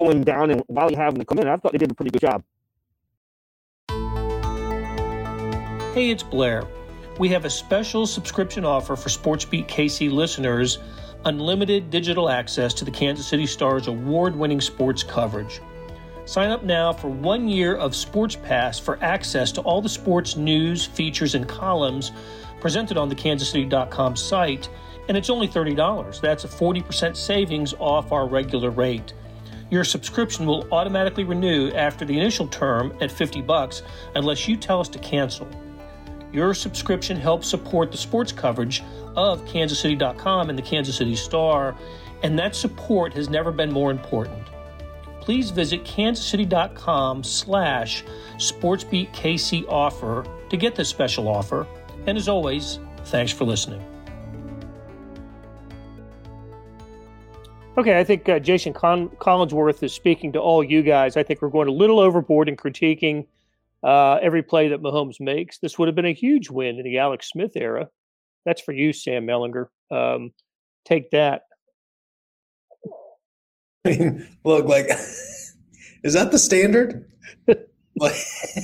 going 0.00 0.22
down 0.24 0.50
and 0.50 0.62
Wylie 0.68 0.94
having 0.94 1.20
to 1.20 1.24
come 1.24 1.38
in, 1.38 1.46
I 1.46 1.56
thought 1.56 1.72
they 1.72 1.78
did 1.78 1.90
a 1.90 1.94
pretty 1.94 2.10
good 2.10 2.22
job. 2.22 2.42
Hey, 5.94 6.10
it's 6.10 6.22
Blair. 6.22 6.64
We 7.18 7.28
have 7.30 7.44
a 7.44 7.50
special 7.50 8.06
subscription 8.06 8.64
offer 8.64 8.96
for 8.96 9.08
SportsBeat 9.08 9.68
KC 9.68 10.10
listeners 10.10 10.78
unlimited 11.26 11.90
digital 11.90 12.30
access 12.30 12.72
to 12.72 12.84
the 12.84 12.90
Kansas 12.90 13.26
City 13.26 13.46
Stars 13.46 13.88
award 13.88 14.34
winning 14.34 14.60
sports 14.60 15.02
coverage. 15.02 15.60
Sign 16.24 16.50
up 16.50 16.62
now 16.62 16.92
for 16.92 17.08
one 17.08 17.48
year 17.48 17.76
of 17.76 17.94
Sports 17.94 18.36
Pass 18.36 18.78
for 18.78 19.02
access 19.02 19.52
to 19.52 19.60
all 19.62 19.82
the 19.82 19.88
sports 19.88 20.36
news, 20.36 20.86
features, 20.86 21.34
and 21.34 21.48
columns 21.48 22.12
presented 22.60 22.96
on 22.96 23.08
the 23.08 23.14
kansascity.com 23.14 24.16
site, 24.16 24.68
and 25.08 25.16
it's 25.16 25.28
only 25.28 25.48
$30. 25.48 26.20
That's 26.20 26.44
a 26.44 26.48
40% 26.48 27.16
savings 27.16 27.74
off 27.78 28.12
our 28.12 28.28
regular 28.28 28.70
rate. 28.70 29.12
Your 29.70 29.84
subscription 29.84 30.46
will 30.46 30.66
automatically 30.72 31.24
renew 31.24 31.70
after 31.70 32.04
the 32.04 32.18
initial 32.18 32.48
term 32.48 32.92
at 33.00 33.10
50 33.10 33.40
bucks 33.42 33.82
unless 34.16 34.48
you 34.48 34.56
tell 34.56 34.80
us 34.80 34.88
to 34.88 34.98
cancel. 34.98 35.48
Your 36.32 36.54
subscription 36.54 37.16
helps 37.16 37.48
support 37.48 37.90
the 37.90 37.98
sports 37.98 38.32
coverage 38.32 38.82
of 39.16 39.44
kansascity.com 39.44 40.48
and 40.48 40.58
the 40.58 40.62
Kansas 40.62 40.96
City 40.96 41.16
Star, 41.16 41.76
and 42.22 42.38
that 42.38 42.54
support 42.54 43.14
has 43.14 43.28
never 43.28 43.50
been 43.50 43.72
more 43.72 43.90
important. 43.90 44.46
Please 45.20 45.50
visit 45.50 45.84
kansascity.com 45.84 47.22
slash 47.22 48.04
sportsbeatkc 48.36 49.68
offer 49.68 50.24
to 50.48 50.56
get 50.56 50.74
this 50.74 50.88
special 50.88 51.28
offer. 51.28 51.66
And 52.06 52.16
as 52.16 52.28
always, 52.28 52.78
thanks 53.04 53.32
for 53.32 53.44
listening. 53.44 53.84
Okay, 57.78 57.98
I 57.98 58.04
think 58.04 58.28
uh, 58.28 58.40
Jason 58.40 58.72
Con- 58.72 59.10
Collinsworth 59.20 59.82
is 59.82 59.92
speaking 59.92 60.32
to 60.32 60.40
all 60.40 60.62
you 60.62 60.82
guys. 60.82 61.16
I 61.16 61.22
think 61.22 61.40
we're 61.40 61.50
going 61.50 61.68
a 61.68 61.72
little 61.72 62.00
overboard 62.00 62.48
in 62.48 62.56
critiquing 62.56 63.26
uh, 63.84 64.14
every 64.14 64.42
play 64.42 64.68
that 64.68 64.82
Mahomes 64.82 65.20
makes. 65.20 65.58
This 65.58 65.78
would 65.78 65.86
have 65.86 65.94
been 65.94 66.04
a 66.04 66.12
huge 66.12 66.50
win 66.50 66.78
in 66.78 66.84
the 66.84 66.98
Alex 66.98 67.30
Smith 67.30 67.52
era. 67.54 67.88
That's 68.44 68.60
for 68.60 68.72
you, 68.72 68.92
Sam 68.92 69.24
Mellinger. 69.24 69.66
Um, 69.90 70.32
take 70.84 71.10
that. 71.12 71.42
I 73.84 73.90
mean, 73.90 74.28
look, 74.44 74.66
like, 74.66 74.86
is 76.02 76.14
that 76.14 76.32
the 76.32 76.38
standard? 76.38 77.08
like, 77.96 78.16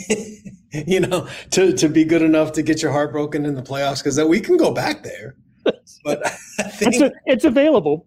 you 0.86 1.00
know, 1.00 1.28
to 1.52 1.72
to 1.74 1.88
be 1.88 2.04
good 2.04 2.22
enough 2.22 2.52
to 2.52 2.62
get 2.62 2.82
your 2.82 2.92
heart 2.92 3.12
broken 3.12 3.46
in 3.46 3.54
the 3.54 3.62
playoffs 3.62 3.98
because 3.98 4.16
that 4.16 4.28
we 4.28 4.40
can 4.40 4.56
go 4.56 4.72
back 4.72 5.02
there. 5.02 5.36
But 6.04 6.24
I 6.24 6.68
think 6.68 6.94
it's, 6.94 7.02
a, 7.02 7.12
it's 7.24 7.44
available. 7.44 8.06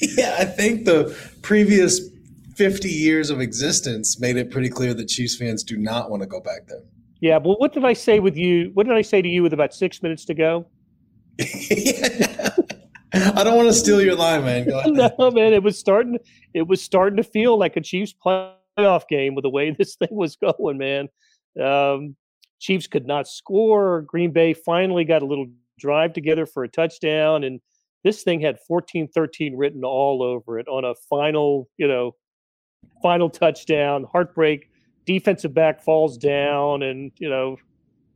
Yeah, 0.16 0.36
I 0.38 0.44
think 0.44 0.84
the 0.84 1.16
previous 1.42 2.00
50 2.56 2.88
years 2.88 3.30
of 3.30 3.40
existence 3.40 4.20
made 4.20 4.36
it 4.36 4.50
pretty 4.50 4.68
clear 4.68 4.94
that 4.94 5.08
Chiefs 5.08 5.36
fans 5.36 5.62
do 5.64 5.76
not 5.76 6.10
want 6.10 6.22
to 6.22 6.28
go 6.28 6.40
back 6.40 6.66
there. 6.68 6.82
Yeah, 7.20 7.38
but 7.38 7.58
what 7.58 7.72
did 7.72 7.84
I 7.84 7.94
say 7.94 8.20
with 8.20 8.36
you? 8.36 8.70
What 8.74 8.86
did 8.86 8.96
I 8.96 9.02
say 9.02 9.22
to 9.22 9.28
you 9.28 9.42
with 9.42 9.52
about 9.52 9.74
six 9.74 10.02
minutes 10.02 10.24
to 10.26 10.34
go? 10.34 10.66
I 13.14 13.44
don't 13.44 13.56
want 13.56 13.68
to 13.68 13.72
steal 13.72 14.00
your 14.00 14.16
line, 14.16 14.44
man. 14.44 14.68
Go 14.68 14.78
ahead. 14.96 15.14
no, 15.18 15.30
man, 15.30 15.52
it 15.52 15.62
was 15.62 15.78
starting. 15.78 16.18
It 16.52 16.66
was 16.66 16.82
starting 16.82 17.16
to 17.16 17.22
feel 17.22 17.56
like 17.58 17.76
a 17.76 17.80
Chiefs 17.80 18.14
playoff 18.24 19.08
game 19.08 19.34
with 19.34 19.42
the 19.44 19.50
way 19.50 19.70
this 19.78 19.96
thing 19.96 20.08
was 20.10 20.36
going, 20.36 20.78
man. 20.78 21.08
Um, 21.60 22.16
Chiefs 22.60 22.86
could 22.86 23.06
not 23.06 23.28
score. 23.28 24.02
Green 24.02 24.32
Bay 24.32 24.52
finally 24.52 25.04
got 25.04 25.22
a 25.22 25.26
little 25.26 25.46
drive 25.78 26.12
together 26.12 26.46
for 26.46 26.64
a 26.64 26.68
touchdown, 26.68 27.44
and 27.44 27.60
this 28.04 28.22
thing 28.22 28.40
had 28.40 28.58
14-13 28.70 29.54
written 29.56 29.82
all 29.82 30.22
over 30.22 30.58
it 30.58 30.68
on 30.68 30.84
a 30.84 30.94
final, 31.08 31.68
you 31.78 31.88
know, 31.88 32.14
final 33.02 33.30
touchdown. 33.30 34.06
Heartbreak. 34.12 34.70
Defensive 35.06 35.52
back 35.52 35.82
falls 35.82 36.16
down, 36.16 36.82
and 36.82 37.12
you 37.18 37.28
know, 37.28 37.58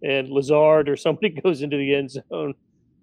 and 0.02 0.30
Lazard 0.30 0.88
or 0.88 0.96
somebody 0.96 1.28
goes 1.42 1.60
into 1.60 1.76
the 1.76 1.94
end 1.94 2.10
zone 2.10 2.54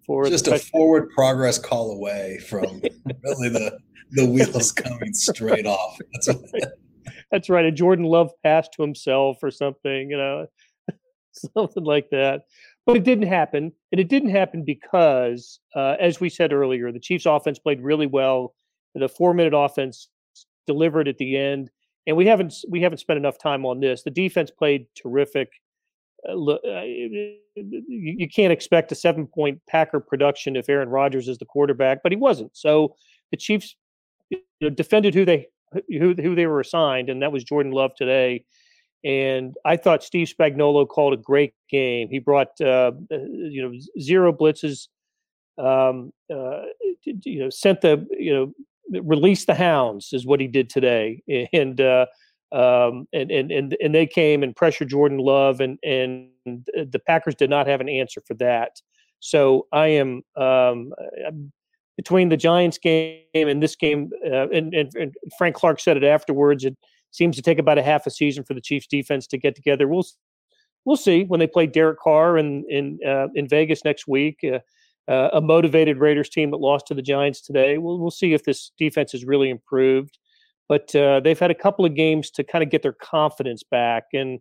for 0.05 0.25
just 0.25 0.47
a 0.47 0.57
forward 0.57 1.09
progress 1.11 1.59
call 1.59 1.91
away 1.91 2.39
from 2.39 2.63
really 3.23 3.49
the 3.49 3.77
the 4.11 4.25
wheels 4.25 4.71
coming 4.71 5.13
straight 5.13 5.65
off. 5.67 5.97
That's 6.13 6.27
right. 6.27 6.63
That's 7.31 7.49
right. 7.49 7.65
A 7.65 7.71
Jordan 7.71 8.05
Love 8.05 8.31
pass 8.43 8.67
to 8.69 8.81
himself 8.81 9.37
or 9.43 9.51
something, 9.51 10.09
you 10.09 10.17
know, 10.17 10.47
something 11.31 11.83
like 11.83 12.09
that. 12.11 12.41
But 12.85 12.97
it 12.97 13.03
didn't 13.03 13.27
happen, 13.27 13.71
and 13.91 13.99
it 13.99 14.09
didn't 14.09 14.29
happen 14.29 14.63
because, 14.63 15.59
uh, 15.75 15.95
as 15.99 16.19
we 16.19 16.29
said 16.29 16.53
earlier, 16.53 16.91
the 16.91 16.99
Chiefs' 16.99 17.25
offense 17.25 17.57
played 17.57 17.81
really 17.81 18.05
well. 18.05 18.53
The 18.93 19.09
four-minute 19.09 19.53
offense 19.55 20.09
delivered 20.67 21.07
at 21.07 21.17
the 21.17 21.35
end, 21.35 21.71
and 22.07 22.15
we 22.15 22.27
haven't 22.27 22.53
we 22.69 22.81
haven't 22.81 22.99
spent 22.99 23.17
enough 23.17 23.39
time 23.39 23.65
on 23.65 23.79
this. 23.79 24.03
The 24.03 24.11
defense 24.11 24.51
played 24.51 24.85
terrific. 24.95 25.49
Uh, 26.27 26.33
uh 26.33 26.81
you 27.57 28.27
can't 28.33 28.53
expect 28.53 28.91
a 28.91 28.95
seven 28.95 29.27
point 29.27 29.61
Packer 29.67 29.99
production 29.99 30.55
if 30.55 30.69
Aaron 30.69 30.89
Rodgers 30.89 31.27
is 31.27 31.37
the 31.37 31.45
quarterback, 31.45 32.03
but 32.03 32.11
he 32.11 32.17
wasn't. 32.17 32.55
So 32.55 32.95
the 33.31 33.37
Chiefs 33.37 33.75
you 34.29 34.39
know, 34.61 34.69
defended 34.69 35.13
who 35.13 35.25
they 35.25 35.47
who 35.89 36.13
who 36.13 36.35
they 36.35 36.45
were 36.45 36.59
assigned, 36.59 37.09
and 37.09 37.21
that 37.21 37.31
was 37.31 37.43
Jordan 37.43 37.71
Love 37.71 37.95
today. 37.95 38.45
And 39.05 39.55
I 39.63 39.77
thought 39.77 40.03
Steve 40.03 40.27
Spagnuolo 40.27 40.87
called 40.87 41.13
a 41.13 41.17
great 41.17 41.53
game. 41.69 42.09
He 42.09 42.17
brought 42.17 42.59
uh, 42.59 42.91
uh 43.11 43.17
you 43.19 43.61
know 43.61 43.79
zero 44.01 44.33
blitzes, 44.33 44.87
um, 45.59 46.11
uh, 46.33 46.63
you 47.03 47.39
know 47.39 47.51
sent 47.51 47.81
the 47.81 48.05
you 48.09 48.33
know 48.33 49.01
release 49.03 49.45
the 49.45 49.53
hounds 49.53 50.09
is 50.11 50.25
what 50.25 50.39
he 50.39 50.47
did 50.47 50.71
today, 50.71 51.21
and 51.53 51.79
uh, 51.79 52.07
um, 52.51 53.07
and, 53.13 53.29
and 53.29 53.51
and 53.51 53.77
and 53.79 53.93
they 53.93 54.07
came 54.07 54.41
and 54.41 54.55
pressured 54.55 54.89
Jordan 54.89 55.19
Love, 55.19 55.61
and 55.61 55.77
and 55.83 56.29
the 56.45 57.01
Packers 57.05 57.35
did 57.35 57.51
not 57.51 57.67
have 57.67 57.81
an 57.81 57.89
answer 57.89 58.21
for 58.25 58.33
that. 58.35 58.81
So 59.19 59.67
I 59.71 59.87
am 59.87 60.23
um, 60.35 60.93
between 61.97 62.29
the 62.29 62.37
Giants 62.37 62.77
game 62.77 63.23
and 63.33 63.61
this 63.61 63.75
game, 63.75 64.09
uh, 64.25 64.49
and, 64.49 64.73
and, 64.73 64.91
and, 64.95 65.15
Frank 65.37 65.55
Clark 65.55 65.79
said 65.79 65.97
it 65.97 66.03
afterwards. 66.03 66.65
It 66.65 66.75
seems 67.15 67.35
to 67.35 67.41
take 67.41 67.59
about 67.59 67.77
a 67.77 67.83
half 67.83 68.05
a 68.05 68.11
season 68.11 68.43
for 68.43 68.53
the 68.53 68.61
Chiefs 68.61 68.87
defense 68.87 69.27
to 69.27 69.37
get 69.37 69.55
together. 69.55 69.87
We'll 69.87 70.05
we'll 70.85 70.95
see 70.97 71.23
when 71.23 71.39
they 71.39 71.47
play 71.47 71.67
Derek 71.67 71.99
Carr 71.99 72.37
in 72.37 72.65
in 72.69 72.99
uh, 73.07 73.27
in 73.35 73.47
Vegas 73.47 73.83
next 73.83 74.07
week. 74.07 74.39
Uh, 74.43 74.59
uh, 75.07 75.29
a 75.33 75.41
motivated 75.41 75.99
Raiders 75.99 76.29
team 76.29 76.49
that 76.49 76.57
lost 76.57 76.87
to 76.87 76.95
the 76.95 77.01
Giants 77.01 77.41
today. 77.41 77.77
We'll 77.77 77.99
we'll 77.99 78.11
see 78.11 78.33
if 78.33 78.43
this 78.43 78.71
defense 78.77 79.11
has 79.11 79.23
really 79.23 79.49
improved 79.49 80.17
but 80.67 80.95
uh, 80.95 81.19
they've 81.19 81.39
had 81.39 81.51
a 81.51 81.55
couple 81.55 81.85
of 81.85 81.95
games 81.95 82.31
to 82.31 82.43
kind 82.43 82.63
of 82.63 82.69
get 82.69 82.81
their 82.81 82.93
confidence 82.93 83.63
back, 83.63 84.05
and 84.13 84.39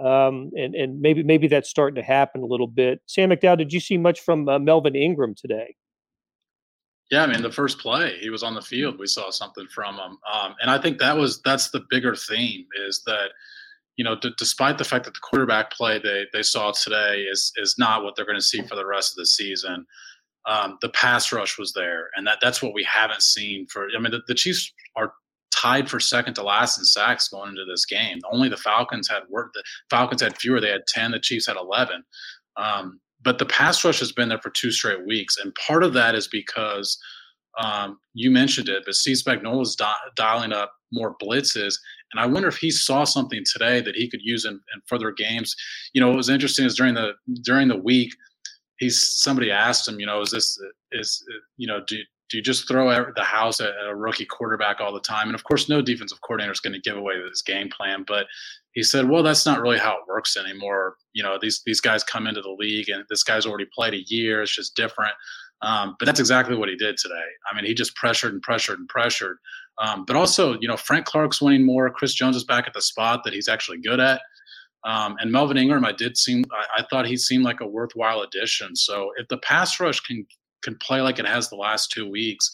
um, 0.00 0.50
and 0.56 0.74
and 0.74 1.00
maybe 1.00 1.22
maybe 1.22 1.48
that's 1.48 1.68
starting 1.68 1.96
to 1.96 2.02
happen 2.02 2.42
a 2.42 2.46
little 2.46 2.66
bit. 2.66 3.00
Sam 3.06 3.30
McDowell, 3.30 3.58
did 3.58 3.72
you 3.72 3.80
see 3.80 3.98
much 3.98 4.20
from 4.20 4.48
uh, 4.48 4.58
Melvin 4.58 4.96
Ingram 4.96 5.34
today? 5.34 5.74
Yeah, 7.10 7.22
I 7.22 7.26
mean 7.26 7.42
the 7.42 7.52
first 7.52 7.78
play 7.78 8.18
he 8.20 8.30
was 8.30 8.42
on 8.42 8.54
the 8.54 8.62
field, 8.62 8.98
we 8.98 9.06
saw 9.06 9.30
something 9.30 9.66
from 9.74 9.96
him, 9.96 10.18
um, 10.32 10.54
and 10.60 10.70
I 10.70 10.78
think 10.78 10.98
that 10.98 11.16
was 11.16 11.40
that's 11.42 11.70
the 11.70 11.84
bigger 11.90 12.14
theme 12.14 12.66
is 12.86 13.02
that 13.06 13.30
you 13.96 14.04
know, 14.04 14.16
d- 14.16 14.34
despite 14.38 14.78
the 14.78 14.84
fact 14.84 15.04
that 15.04 15.14
the 15.14 15.20
quarterback 15.20 15.70
play 15.70 15.98
they 15.98 16.26
they 16.32 16.42
saw 16.42 16.72
today 16.72 17.22
is 17.30 17.52
is 17.56 17.76
not 17.78 18.02
what 18.02 18.16
they're 18.16 18.26
going 18.26 18.38
to 18.38 18.42
see 18.42 18.62
for 18.62 18.74
the 18.74 18.86
rest 18.86 19.12
of 19.12 19.16
the 19.16 19.26
season. 19.26 19.86
Um, 20.46 20.78
the 20.82 20.90
pass 20.90 21.32
rush 21.32 21.58
was 21.58 21.72
there, 21.72 22.10
and 22.16 22.26
that 22.26 22.38
that's 22.40 22.62
what 22.62 22.74
we 22.74 22.84
haven't 22.84 23.22
seen 23.22 23.66
for. 23.66 23.88
I 23.96 24.00
mean, 24.00 24.10
the, 24.10 24.22
the 24.26 24.34
Chiefs 24.34 24.72
are 24.96 25.14
tied 25.54 25.88
for 25.88 26.00
second 26.00 26.34
to 26.34 26.42
last 26.42 26.78
in 26.78 26.84
sacks 26.84 27.28
going 27.28 27.50
into 27.50 27.64
this 27.64 27.86
game. 27.86 28.18
Only 28.30 28.48
the 28.48 28.56
Falcons 28.56 29.08
had 29.08 29.22
work. 29.30 29.52
The 29.54 29.62
Falcons 29.88 30.20
had 30.20 30.36
fewer. 30.38 30.60
They 30.60 30.70
had 30.70 30.86
ten. 30.86 31.12
The 31.12 31.20
Chiefs 31.20 31.46
had 31.46 31.56
eleven. 31.56 32.02
Um, 32.56 33.00
but 33.24 33.38
the 33.38 33.46
pass 33.46 33.84
rush 33.84 34.00
has 34.00 34.12
been 34.12 34.28
there 34.28 34.40
for 34.40 34.50
two 34.50 34.70
straight 34.70 35.06
weeks, 35.06 35.36
and 35.42 35.54
part 35.54 35.82
of 35.82 35.92
that 35.94 36.14
is 36.14 36.28
because 36.28 36.98
um, 37.58 37.98
you 38.14 38.30
mentioned 38.30 38.68
it, 38.68 38.82
but 38.84 38.94
Steve 38.94 39.16
Spagnuolo 39.16 39.62
is 39.62 39.76
di- 39.76 39.94
dialing 40.16 40.52
up 40.52 40.72
more 40.92 41.16
blitzes, 41.22 41.74
and 42.12 42.20
I 42.20 42.26
wonder 42.26 42.48
if 42.48 42.56
he 42.56 42.70
saw 42.70 43.04
something 43.04 43.42
today 43.44 43.80
that 43.80 43.96
he 43.96 44.08
could 44.08 44.22
use 44.22 44.44
in, 44.44 44.52
in 44.52 44.80
further 44.86 45.10
games. 45.10 45.54
You 45.92 46.00
know, 46.00 46.08
what 46.08 46.16
was 46.16 46.28
interesting 46.28 46.64
is 46.64 46.76
during 46.76 46.94
the 46.94 47.12
during 47.42 47.68
the 47.68 47.76
week, 47.76 48.14
he's 48.78 49.20
somebody 49.22 49.50
asked 49.50 49.88
him, 49.88 49.98
you 49.98 50.06
know, 50.06 50.20
is 50.20 50.30
this 50.30 50.58
is 50.92 51.24
you 51.56 51.66
know 51.66 51.80
do 51.86 51.98
do 52.30 52.36
you 52.36 52.42
just 52.42 52.66
throw 52.66 52.88
the 53.14 53.24
house 53.24 53.60
at 53.60 53.72
a 53.86 53.94
rookie 53.94 54.24
quarterback 54.24 54.80
all 54.80 54.92
the 54.92 55.00
time? 55.00 55.26
And 55.26 55.34
of 55.34 55.44
course, 55.44 55.68
no 55.68 55.82
defensive 55.82 56.20
coordinator 56.22 56.52
is 56.52 56.60
going 56.60 56.72
to 56.72 56.80
give 56.80 56.96
away 56.96 57.14
this 57.20 57.42
game 57.42 57.68
plan. 57.68 58.04
But 58.06 58.26
he 58.72 58.82
said, 58.82 59.08
well, 59.08 59.22
that's 59.22 59.46
not 59.46 59.60
really 59.60 59.78
how 59.78 59.92
it 59.92 60.08
works 60.08 60.36
anymore. 60.36 60.96
You 61.12 61.22
know, 61.22 61.38
these 61.40 61.62
these 61.66 61.80
guys 61.80 62.02
come 62.02 62.26
into 62.26 62.40
the 62.40 62.56
league, 62.58 62.88
and 62.88 63.04
this 63.08 63.22
guy's 63.22 63.46
already 63.46 63.66
played 63.74 63.94
a 63.94 64.02
year. 64.06 64.42
It's 64.42 64.54
just 64.54 64.74
different. 64.74 65.12
Um, 65.62 65.96
but 65.98 66.06
that's 66.06 66.20
exactly 66.20 66.56
what 66.56 66.68
he 66.68 66.76
did 66.76 66.96
today. 66.96 67.14
I 67.50 67.54
mean, 67.54 67.64
he 67.64 67.74
just 67.74 67.94
pressured 67.96 68.32
and 68.32 68.42
pressured 68.42 68.78
and 68.78 68.88
pressured. 68.88 69.38
Um, 69.78 70.04
but 70.04 70.16
also, 70.16 70.58
you 70.60 70.68
know, 70.68 70.76
Frank 70.76 71.06
Clark's 71.06 71.40
winning 71.40 71.64
more. 71.64 71.90
Chris 71.90 72.14
Jones 72.14 72.36
is 72.36 72.44
back 72.44 72.66
at 72.66 72.74
the 72.74 72.82
spot 72.82 73.22
that 73.24 73.32
he's 73.32 73.48
actually 73.48 73.78
good 73.78 74.00
at. 74.00 74.20
Um, 74.84 75.16
and 75.18 75.32
Melvin 75.32 75.56
Ingram, 75.56 75.84
I 75.84 75.92
did 75.92 76.18
seem, 76.18 76.44
I, 76.52 76.80
I, 76.80 76.86
thought 76.90 77.06
he 77.06 77.16
seemed 77.16 77.42
like 77.42 77.60
a 77.60 77.66
worthwhile 77.66 78.20
addition. 78.20 78.76
So 78.76 79.12
if 79.16 79.26
the 79.28 79.38
pass 79.38 79.80
rush 79.80 79.98
can 80.00 80.26
can 80.64 80.76
play 80.78 81.00
like 81.00 81.18
it 81.18 81.26
has 81.26 81.48
the 81.48 81.56
last 81.56 81.92
two 81.92 82.10
weeks, 82.10 82.50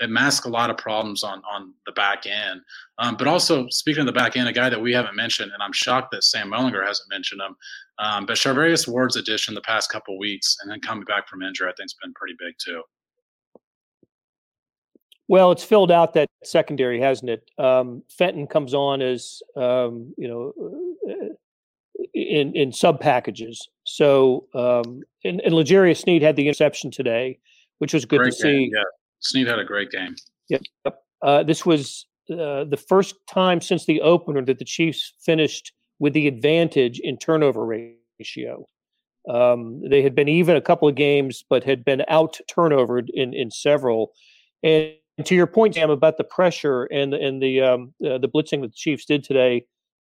it 0.00 0.10
masks 0.10 0.46
a 0.46 0.48
lot 0.48 0.70
of 0.70 0.76
problems 0.76 1.24
on 1.24 1.42
on 1.50 1.74
the 1.86 1.92
back 1.92 2.26
end. 2.26 2.60
Um, 2.98 3.16
but 3.16 3.26
also 3.26 3.66
speaking 3.70 4.00
of 4.00 4.06
the 4.06 4.12
back 4.12 4.36
end, 4.36 4.48
a 4.48 4.52
guy 4.52 4.68
that 4.68 4.80
we 4.80 4.92
haven't 4.92 5.16
mentioned, 5.16 5.50
and 5.52 5.62
I'm 5.62 5.72
shocked 5.72 6.12
that 6.12 6.24
Sam 6.24 6.50
Mellinger 6.50 6.86
hasn't 6.86 7.08
mentioned 7.10 7.40
him. 7.40 7.56
Um, 7.98 8.26
but 8.26 8.36
Charvarius 8.36 8.86
Ward's 8.86 9.16
addition 9.16 9.54
the 9.54 9.60
past 9.62 9.90
couple 9.90 10.16
weeks, 10.18 10.56
and 10.62 10.70
then 10.70 10.80
coming 10.80 11.04
back 11.04 11.28
from 11.28 11.42
injury, 11.42 11.68
I 11.68 11.72
think 11.72 11.84
has 11.84 11.96
been 12.00 12.14
pretty 12.14 12.36
big 12.38 12.54
too. 12.64 12.82
Well, 15.26 15.52
it's 15.52 15.64
filled 15.64 15.90
out 15.90 16.14
that 16.14 16.28
secondary, 16.42 17.00
hasn't 17.00 17.30
it? 17.30 17.50
Um, 17.58 18.02
Fenton 18.08 18.46
comes 18.46 18.72
on 18.72 19.02
as 19.02 19.42
um, 19.56 20.14
you 20.16 20.28
know 20.28 20.52
in 22.14 22.54
in 22.54 22.72
sub 22.72 23.00
packages. 23.00 23.68
So 23.84 24.46
um, 24.54 25.02
and, 25.24 25.40
and 25.40 25.54
L'Jarius 25.54 25.98
Sneed 26.02 26.22
had 26.22 26.36
the 26.36 26.46
interception 26.46 26.90
today, 26.90 27.38
which 27.78 27.94
was 27.94 28.04
good 28.04 28.20
great 28.20 28.34
to 28.34 28.42
game, 28.42 28.58
see. 28.58 28.70
Yeah, 28.74 28.82
Sneed 29.20 29.46
had 29.46 29.58
a 29.58 29.64
great 29.64 29.90
game. 29.90 30.14
Yep. 30.48 30.62
Uh, 31.22 31.42
this 31.42 31.66
was 31.66 32.06
uh, 32.30 32.64
the 32.64 32.82
first 32.88 33.14
time 33.26 33.60
since 33.60 33.86
the 33.86 34.00
opener 34.00 34.44
that 34.44 34.58
the 34.58 34.64
Chiefs 34.64 35.14
finished 35.24 35.72
with 35.98 36.12
the 36.12 36.28
advantage 36.28 37.00
in 37.00 37.18
turnover 37.18 37.64
ratio. 37.64 38.64
Um, 39.28 39.82
they 39.88 40.02
had 40.02 40.14
been 40.14 40.28
even 40.28 40.56
a 40.56 40.60
couple 40.60 40.88
of 40.88 40.94
games, 40.94 41.44
but 41.48 41.64
had 41.64 41.84
been 41.84 42.04
out 42.08 42.38
turnovered 42.48 43.10
in 43.12 43.34
in 43.34 43.50
several. 43.50 44.12
And 44.62 44.94
to 45.24 45.34
your 45.34 45.46
point, 45.46 45.74
Sam, 45.74 45.90
about 45.90 46.16
the 46.16 46.24
pressure 46.24 46.84
and 46.84 47.12
and 47.12 47.42
the 47.42 47.60
um, 47.60 47.94
uh, 48.06 48.18
the 48.18 48.28
blitzing 48.28 48.62
that 48.62 48.68
the 48.68 48.76
Chiefs 48.76 49.04
did 49.04 49.24
today, 49.24 49.66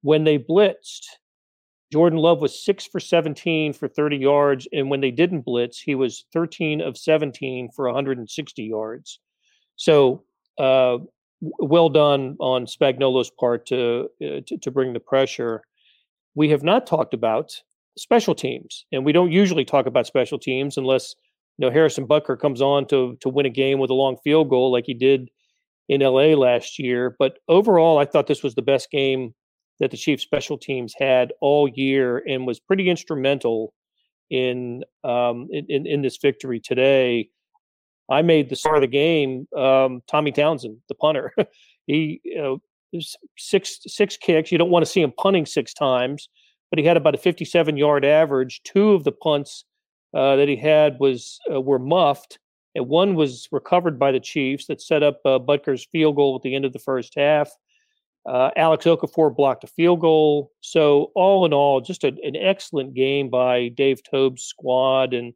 when 0.02 0.24
they 0.24 0.38
blitzed, 0.38 1.06
Jordan 1.92 2.18
Love 2.18 2.40
was 2.40 2.64
six 2.64 2.86
for 2.86 3.00
17 3.00 3.72
for 3.72 3.88
30 3.88 4.16
yards. 4.16 4.68
And 4.72 4.90
when 4.90 5.00
they 5.00 5.10
didn't 5.10 5.42
blitz, 5.42 5.80
he 5.80 5.94
was 5.94 6.24
13 6.32 6.80
of 6.80 6.96
17 6.96 7.70
for 7.74 7.86
160 7.86 8.62
yards. 8.62 9.18
So 9.76 10.22
uh, 10.58 10.98
well 11.40 11.88
done 11.88 12.36
on 12.38 12.66
Spagnuolo's 12.66 13.30
part 13.30 13.66
to, 13.66 14.08
uh, 14.22 14.40
to, 14.46 14.58
to 14.58 14.70
bring 14.70 14.92
the 14.92 15.00
pressure. 15.00 15.62
We 16.34 16.50
have 16.50 16.62
not 16.62 16.86
talked 16.86 17.14
about 17.14 17.60
special 17.98 18.34
teams, 18.34 18.86
and 18.92 19.04
we 19.04 19.12
don't 19.12 19.32
usually 19.32 19.64
talk 19.64 19.86
about 19.86 20.06
special 20.06 20.38
teams 20.38 20.76
unless 20.76 21.14
you 21.58 21.66
know 21.66 21.72
Harrison 21.72 22.06
Butker 22.06 22.38
comes 22.38 22.62
on 22.62 22.86
to 22.86 23.16
to 23.20 23.28
win 23.28 23.46
a 23.46 23.50
game 23.50 23.78
with 23.78 23.90
a 23.90 23.94
long 23.94 24.16
field 24.22 24.48
goal 24.48 24.70
like 24.70 24.86
he 24.86 24.94
did 24.94 25.28
in 25.88 26.00
LA 26.00 26.34
last 26.34 26.78
year. 26.78 27.16
But 27.18 27.38
overall, 27.48 27.98
I 27.98 28.04
thought 28.04 28.26
this 28.26 28.42
was 28.42 28.54
the 28.54 28.62
best 28.62 28.90
game 28.90 29.34
that 29.80 29.90
the 29.90 29.96
Chiefs 29.96 30.22
special 30.22 30.58
teams 30.58 30.94
had 30.98 31.32
all 31.40 31.66
year 31.66 32.22
and 32.28 32.46
was 32.46 32.60
pretty 32.60 32.88
instrumental 32.88 33.72
in 34.30 34.84
um, 35.02 35.48
in, 35.50 35.86
in 35.86 36.02
this 36.02 36.18
victory 36.18 36.60
today. 36.60 37.28
I 38.10 38.22
made 38.22 38.48
the 38.48 38.56
start 38.56 38.76
of 38.76 38.82
the 38.82 38.86
game. 38.88 39.46
Um, 39.56 40.02
Tommy 40.08 40.32
Townsend, 40.32 40.78
the 40.88 40.94
punter, 40.94 41.34
he 41.86 42.20
you 42.24 42.36
know 42.36 42.60
six 43.36 43.80
six 43.86 44.16
kicks. 44.16 44.52
You 44.52 44.58
don't 44.58 44.70
want 44.70 44.84
to 44.84 44.90
see 44.90 45.02
him 45.02 45.12
punting 45.16 45.46
six 45.46 45.74
times, 45.74 46.28
but 46.70 46.78
he 46.78 46.84
had 46.84 46.96
about 46.96 47.14
a 47.14 47.18
57 47.18 47.76
yard 47.76 48.04
average. 48.04 48.62
Two 48.62 48.90
of 48.92 49.04
the 49.04 49.12
punts 49.12 49.64
uh, 50.14 50.36
that 50.36 50.48
he 50.48 50.56
had 50.56 50.98
was 51.00 51.38
uh, 51.52 51.60
were 51.60 51.78
muffed, 51.78 52.38
and 52.74 52.88
one 52.88 53.14
was 53.14 53.48
recovered 53.50 53.98
by 53.98 54.12
the 54.12 54.20
Chiefs 54.20 54.66
that 54.66 54.82
set 54.82 55.02
up 55.02 55.20
uh, 55.24 55.38
Butker's 55.38 55.86
field 55.90 56.16
goal 56.16 56.36
at 56.36 56.42
the 56.42 56.54
end 56.54 56.64
of 56.64 56.72
the 56.72 56.78
first 56.78 57.14
half. 57.16 57.50
Uh, 58.28 58.50
Alex 58.56 58.84
Okafor 58.84 59.34
blocked 59.34 59.64
a 59.64 59.66
field 59.66 60.00
goal. 60.00 60.52
So 60.60 61.10
all 61.14 61.46
in 61.46 61.52
all, 61.52 61.80
just 61.80 62.04
a, 62.04 62.08
an 62.08 62.36
excellent 62.36 62.94
game 62.94 63.30
by 63.30 63.68
Dave 63.68 64.02
Toub's 64.02 64.42
squad, 64.42 65.14
and 65.14 65.32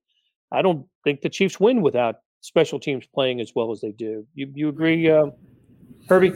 I 0.52 0.62
don't 0.62 0.86
think 1.02 1.22
the 1.22 1.30
Chiefs 1.30 1.58
win 1.58 1.82
without 1.82 2.16
special 2.40 2.78
teams 2.78 3.06
playing 3.06 3.40
as 3.40 3.52
well 3.54 3.72
as 3.72 3.80
they 3.80 3.92
do. 3.92 4.26
You 4.34 4.52
you 4.54 4.68
agree, 4.68 5.10
uh, 5.10 5.28
Herbie? 6.08 6.32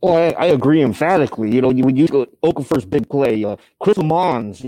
Well, 0.00 0.16
I, 0.16 0.44
I, 0.44 0.46
agree 0.46 0.80
emphatically. 0.80 1.52
You 1.52 1.60
know, 1.60 1.68
when 1.68 1.96
you 1.96 2.02
use 2.02 2.10
Okafor's 2.10 2.84
big 2.84 3.08
play, 3.08 3.44
uh, 3.44 3.56
Chris 3.80 3.98
Mons, 3.98 4.64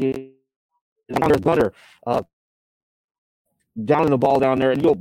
butter, 1.40 1.72
uh, 2.04 2.22
down 3.84 4.04
in 4.04 4.10
the 4.10 4.18
ball 4.18 4.40
down 4.40 4.58
there, 4.58 4.72
and 4.72 4.82
you 4.82 4.88
know 4.88 4.96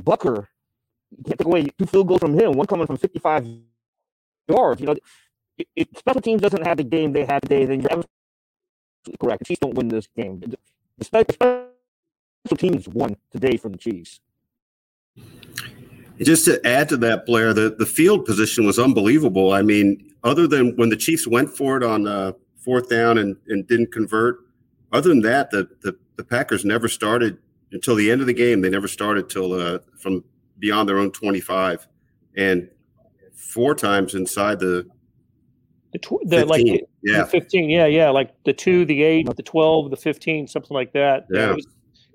Butker 1.15 1.27
can't 1.27 1.39
take 1.39 1.45
away 1.45 1.63
two 1.77 1.85
field 1.85 2.07
goals 2.07 2.19
from 2.19 2.37
him, 2.37 2.53
one 2.53 2.67
coming 2.67 2.87
from 2.87 2.97
55 2.97 3.47
yards. 4.47 4.81
You 4.81 4.87
know, 4.87 4.95
special 5.95 6.21
teams 6.21 6.41
doesn't 6.41 6.65
have 6.65 6.77
the 6.77 6.83
game 6.83 7.13
they 7.13 7.25
had 7.25 7.41
today, 7.41 7.65
then 7.65 7.81
you're 7.81 8.03
correct. 9.19 9.39
The 9.39 9.45
Chiefs 9.45 9.59
don't 9.59 9.75
win 9.75 9.87
this 9.87 10.07
game. 10.15 10.41
The 10.97 11.03
special 11.03 12.57
teams 12.57 12.87
won 12.87 13.15
today 13.31 13.57
for 13.57 13.69
the 13.69 13.77
Chiefs. 13.77 14.19
Just 16.19 16.45
to 16.45 16.65
add 16.67 16.89
to 16.89 16.97
that, 16.97 17.25
Blair, 17.25 17.53
the, 17.53 17.75
the 17.77 17.85
field 17.85 18.25
position 18.25 18.65
was 18.65 18.77
unbelievable. 18.77 19.53
I 19.53 19.61
mean, 19.61 20.13
other 20.23 20.47
than 20.47 20.75
when 20.75 20.89
the 20.89 20.97
Chiefs 20.97 21.25
went 21.25 21.49
for 21.49 21.77
it 21.77 21.83
on 21.83 22.07
uh, 22.07 22.33
fourth 22.57 22.89
down 22.89 23.17
and, 23.17 23.37
and 23.47 23.65
didn't 23.67 23.93
convert, 23.93 24.39
other 24.91 25.09
than 25.09 25.21
that, 25.21 25.49
the, 25.51 25.69
the, 25.81 25.95
the 26.17 26.23
Packers 26.23 26.65
never 26.65 26.89
started 26.89 27.37
until 27.71 27.95
the 27.95 28.11
end 28.11 28.19
of 28.19 28.27
the 28.27 28.33
game. 28.33 28.61
They 28.61 28.69
never 28.69 28.87
started 28.87 29.29
till 29.29 29.53
uh, 29.53 29.79
from 29.97 30.23
beyond 30.59 30.87
their 30.87 30.97
own 30.97 31.11
25 31.11 31.87
and 32.37 32.69
four 33.33 33.73
times 33.73 34.13
inside 34.13 34.59
the 34.59 34.85
the, 35.91 35.99
tw- 35.99 36.21
the 36.25 36.45
15. 36.45 36.47
like 36.47 36.65
yeah. 37.03 37.21
the 37.21 37.25
15 37.25 37.69
yeah 37.69 37.85
yeah 37.85 38.09
like 38.09 38.31
the 38.43 38.53
2 38.53 38.85
the 38.85 39.01
8 39.01 39.35
the 39.35 39.43
12 39.43 39.89
the 39.89 39.97
15 39.97 40.47
something 40.47 40.75
like 40.75 40.93
that 40.93 41.25
yeah, 41.31 41.55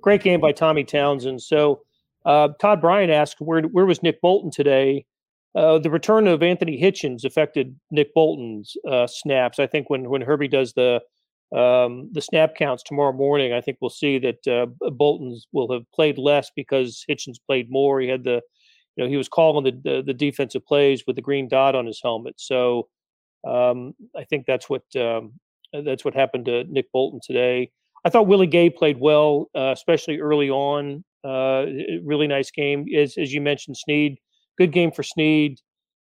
great 0.01 0.23
game 0.23 0.41
by 0.41 0.53
Tommy 0.53 0.85
Townsend 0.85 1.43
so 1.43 1.83
uh, 2.25 2.49
Todd 2.61 2.81
Bryan 2.81 3.11
asked 3.11 3.41
where 3.41 3.63
where 3.63 3.87
was 3.87 4.03
Nick 4.03 4.21
Bolton 4.21 4.51
today 4.51 5.05
uh, 5.55 5.79
the 5.79 5.91
return 5.91 6.27
of 6.27 6.43
Anthony 6.43 6.81
Hitchens 6.81 7.25
affected 7.25 7.79
Nick 7.91 8.13
Bolton's 8.13 8.77
uh, 8.89 9.07
snaps. 9.07 9.59
I 9.59 9.67
think 9.67 9.89
when 9.89 10.09
when 10.11 10.21
Herbie 10.21 10.49
does 10.49 10.73
the 10.73 11.01
um, 11.55 12.09
the 12.13 12.21
snap 12.21 12.57
counts 12.57 12.83
tomorrow 12.83 13.13
morning, 13.13 13.53
I 13.53 13.61
think 13.61 13.79
we'll 13.81 13.91
see 13.91 14.19
that 14.19 14.47
uh, 14.49 14.67
Bolton's 14.91 15.47
will 15.53 15.73
have 15.73 15.91
played 15.93 16.19
less 16.19 16.51
because 16.57 17.05
Hitchens 17.09 17.37
played 17.47 17.71
more. 17.71 18.01
He 18.01 18.09
had 18.09 18.25
the, 18.25 18.43
you 18.97 19.05
know, 19.05 19.09
he 19.09 19.17
was 19.17 19.29
calling 19.29 19.65
the, 19.65 19.91
the, 19.91 20.03
the 20.03 20.15
defensive 20.15 20.67
plays 20.67 21.05
with 21.07 21.17
the 21.17 21.23
green 21.23 21.49
dot 21.49 21.75
on 21.75 21.87
his 21.87 22.01
helmet. 22.03 22.35
So 22.39 22.89
um, 23.47 23.95
I 24.17 24.25
think 24.25 24.47
that's 24.47 24.69
what 24.69 24.83
um, 24.97 25.35
that's 25.73 26.05
what 26.05 26.15
happened 26.15 26.47
to 26.47 26.65
Nick 26.65 26.91
Bolton 26.93 27.21
today. 27.23 27.71
I 28.05 28.11
thought 28.11 28.27
Willie 28.27 28.47
Gay 28.47 28.69
played 28.69 28.99
well, 28.99 29.51
uh, 29.55 29.73
especially 29.73 30.21
early 30.21 30.51
on. 30.51 31.05
Uh, 31.23 31.67
really 32.03 32.27
nice 32.27 32.51
game, 32.51 32.87
as 32.97 33.17
as 33.17 33.33
you 33.33 33.41
mentioned, 33.41 33.77
Sneed. 33.77 34.19
Good 34.59 34.73
game 34.73 34.93
for 34.93 35.03
Sneed, 35.03 35.61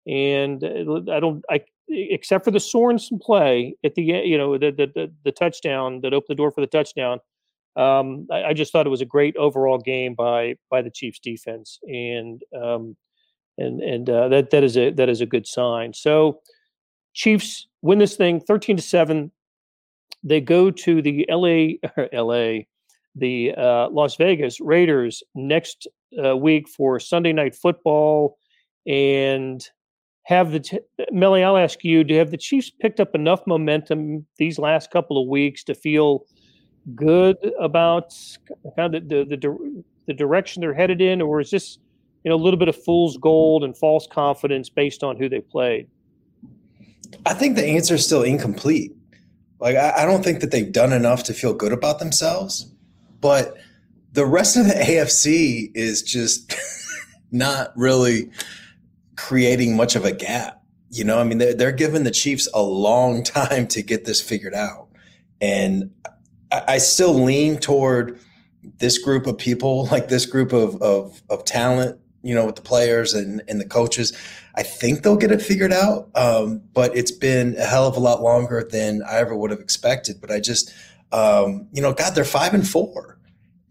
and 0.07 0.63
uh, 0.63 1.11
I 1.11 1.19
don't 1.19 1.43
I 1.49 1.61
except 1.97 2.45
for 2.45 2.51
the 2.51 2.59
Sorensen 2.59 3.19
play 3.19 3.75
at 3.83 3.95
the 3.95 4.03
you 4.03 4.37
know 4.37 4.57
the 4.57 4.71
the 4.71 4.87
the, 4.93 5.11
the 5.23 5.31
touchdown 5.31 6.01
that 6.01 6.13
opened 6.13 6.29
the 6.29 6.35
door 6.35 6.51
for 6.51 6.61
the 6.61 6.67
touchdown. 6.67 7.19
Um, 7.75 8.27
I, 8.31 8.45
I, 8.45 8.53
just 8.53 8.71
thought 8.71 8.87
it 8.87 8.89
was 8.89 9.01
a 9.01 9.05
great 9.05 9.35
overall 9.37 9.77
game 9.77 10.15
by 10.15 10.55
by 10.69 10.81
the 10.81 10.89
Chiefs 10.89 11.19
defense, 11.19 11.79
and 11.83 12.41
um, 12.55 12.95
and 13.57 13.81
and 13.81 14.09
uh, 14.09 14.27
that 14.29 14.51
that 14.51 14.63
is 14.63 14.77
a 14.77 14.91
that 14.91 15.09
is 15.09 15.21
a 15.21 15.25
good 15.25 15.47
sign. 15.47 15.93
So 15.93 16.41
Chiefs 17.13 17.67
win 17.81 17.99
this 17.99 18.15
thing 18.15 18.39
thirteen 18.39 18.77
to 18.77 18.83
seven. 18.83 19.31
They 20.23 20.41
go 20.41 20.71
to 20.71 21.01
the 21.01 21.25
LA 21.29 21.77
LA 22.13 22.59
the 23.15 23.53
uh, 23.55 23.89
Las 23.89 24.15
Vegas 24.15 24.59
Raiders 24.59 25.23
next 25.33 25.87
uh, 26.23 26.37
week 26.37 26.67
for 26.69 26.99
Sunday 26.99 27.33
night 27.33 27.55
football, 27.55 28.37
and 28.85 29.67
have 30.27 30.51
the 30.51 30.81
Melly, 31.09 31.41
I'll 31.41 31.55
ask 31.55 31.85
you: 31.85 32.03
Do 32.03 32.13
have 32.15 32.31
the 32.31 32.37
Chiefs 32.37 32.69
picked 32.69 32.99
up 32.99 33.15
enough 33.15 33.41
momentum 33.47 34.25
these 34.37 34.59
last 34.59 34.91
couple 34.91 35.21
of 35.21 35.29
weeks 35.29 35.63
to 35.63 35.73
feel 35.73 36.25
good 36.95 37.37
about 37.59 38.13
kind 38.75 38.93
of 38.93 39.07
the 39.07 39.23
the, 39.23 39.37
the, 39.37 39.83
the 40.07 40.13
direction 40.13 40.59
they're 40.59 40.73
headed 40.73 40.99
in, 40.99 41.21
or 41.21 41.39
is 41.39 41.49
this 41.49 41.79
you 42.25 42.29
know 42.29 42.35
a 42.35 42.43
little 42.43 42.59
bit 42.59 42.67
of 42.67 42.75
fool's 42.83 43.15
gold 43.15 43.63
and 43.63 43.77
false 43.77 44.05
confidence 44.05 44.69
based 44.69 45.01
on 45.01 45.15
who 45.15 45.29
they 45.29 45.39
played? 45.39 45.87
I 47.25 47.33
think 47.33 47.55
the 47.55 47.65
answer 47.65 47.95
is 47.95 48.03
still 48.03 48.23
incomplete. 48.23 48.93
Like 49.61 49.77
I, 49.77 50.03
I 50.03 50.05
don't 50.05 50.23
think 50.23 50.41
that 50.41 50.51
they've 50.51 50.71
done 50.73 50.91
enough 50.91 51.23
to 51.23 51.33
feel 51.33 51.53
good 51.53 51.71
about 51.71 51.99
themselves, 51.99 52.69
but 53.21 53.55
the 54.11 54.25
rest 54.25 54.57
of 54.57 54.65
the 54.65 54.73
AFC 54.73 55.71
is 55.73 56.01
just 56.01 56.53
not 57.31 57.71
really 57.77 58.29
creating 59.17 59.75
much 59.75 59.95
of 59.95 60.05
a 60.05 60.11
gap. 60.11 60.61
You 60.89 61.03
know, 61.03 61.19
I 61.19 61.23
mean, 61.23 61.39
they're, 61.39 61.53
they're 61.53 61.71
giving 61.73 62.03
the 62.03 62.11
Chiefs 62.11 62.47
a 62.53 62.61
long 62.61 63.23
time 63.23 63.67
to 63.69 63.81
get 63.81 64.05
this 64.05 64.21
figured 64.21 64.53
out. 64.53 64.87
And 65.41 65.91
I, 66.51 66.63
I 66.67 66.77
still 66.77 67.13
lean 67.13 67.57
toward 67.57 68.19
this 68.79 68.97
group 68.97 69.27
of 69.27 69.37
people, 69.37 69.85
like 69.91 70.07
this 70.07 70.25
group 70.25 70.53
of, 70.53 70.81
of, 70.81 71.21
of 71.29 71.43
talent, 71.43 71.99
you 72.23 72.33
know, 72.33 72.45
with 72.45 72.55
the 72.55 72.61
players 72.61 73.13
and, 73.13 73.41
and 73.47 73.59
the 73.59 73.67
coaches. 73.67 74.17
I 74.55 74.63
think 74.63 75.03
they'll 75.03 75.17
get 75.17 75.31
it 75.31 75.41
figured 75.41 75.73
out. 75.73 76.09
Um, 76.15 76.61
but 76.73 76.95
it's 76.95 77.11
been 77.11 77.55
a 77.57 77.65
hell 77.65 77.87
of 77.87 77.95
a 77.97 77.99
lot 77.99 78.21
longer 78.21 78.67
than 78.69 79.03
I 79.03 79.17
ever 79.17 79.35
would 79.35 79.51
have 79.51 79.59
expected. 79.59 80.19
But 80.21 80.31
I 80.31 80.39
just, 80.39 80.73
um, 81.11 81.67
you 81.71 81.81
know, 81.81 81.93
God, 81.93 82.15
they're 82.15 82.23
five 82.23 82.53
and 82.53 82.67
four. 82.67 83.19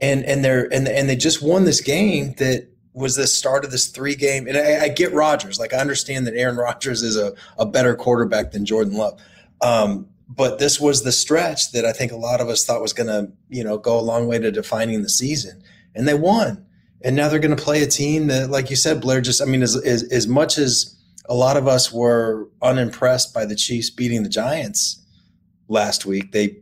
And, 0.01 0.25
and 0.25 0.45
they're 0.45 0.73
and, 0.75 0.87
and 0.87 1.09
they 1.09 1.17
just 1.17 1.43
won 1.43 1.65
this 1.65 1.81
game 1.81 2.35
that 2.35 2.69
was 2.97 3.15
the 3.15 3.27
start 3.27 3.63
of 3.65 3.71
this 3.71 3.89
three 3.89 4.15
game. 4.15 4.49
And 4.49 4.57
I, 4.57 4.85
I 4.85 4.89
get 4.89 5.13
Rodgers. 5.13 5.59
Like 5.59 5.75
I 5.75 5.77
understand 5.77 6.27
that 6.27 6.35
Aaron 6.35 6.57
Rodgers 6.57 7.03
is 7.03 7.17
a, 7.17 7.35
a 7.59 7.67
better 7.67 7.95
quarterback 7.95 8.53
than 8.53 8.65
Jordan 8.65 8.95
Love. 8.95 9.21
Um, 9.61 10.09
but 10.29 10.59
this 10.59 10.81
was 10.81 11.03
the 11.03 11.13
stretch 11.13 11.73
that 11.73 11.85
I 11.85 11.93
think 11.93 12.11
a 12.11 12.17
lot 12.17 12.41
of 12.41 12.49
us 12.49 12.65
thought 12.65 12.81
was 12.81 12.95
going 12.95 13.09
to, 13.09 13.31
you 13.51 13.63
know, 13.63 13.77
go 13.77 14.01
a 14.01 14.01
long 14.01 14.27
way 14.27 14.39
to 14.39 14.51
defining 14.51 15.03
the 15.03 15.11
season. 15.11 15.63
And 15.95 16.09
they 16.09 16.15
won. 16.15 16.67
And 17.03 17.15
now 17.15 17.29
they're 17.29 17.39
going 17.39 17.55
to 17.55 17.63
play 17.63 17.83
a 17.83 17.87
team 17.87 18.29
that, 18.29 18.49
like 18.51 18.71
you 18.71 18.77
said, 18.77 19.03
Blair, 19.03 19.21
just, 19.21 19.43
I 19.43 19.45
mean, 19.45 19.63
as, 19.63 19.77
as, 19.77 20.03
as 20.05 20.27
much 20.27 20.57
as 20.57 20.97
a 21.29 21.35
lot 21.35 21.59
of 21.59 21.69
us 21.69 21.93
were 21.93 22.49
unimpressed 22.63 23.35
by 23.35 23.45
the 23.45 23.55
Chiefs 23.55 23.91
beating 23.91 24.23
the 24.23 24.31
Giants 24.31 25.05
last 25.69 26.07
week, 26.07 26.33
they 26.33 26.57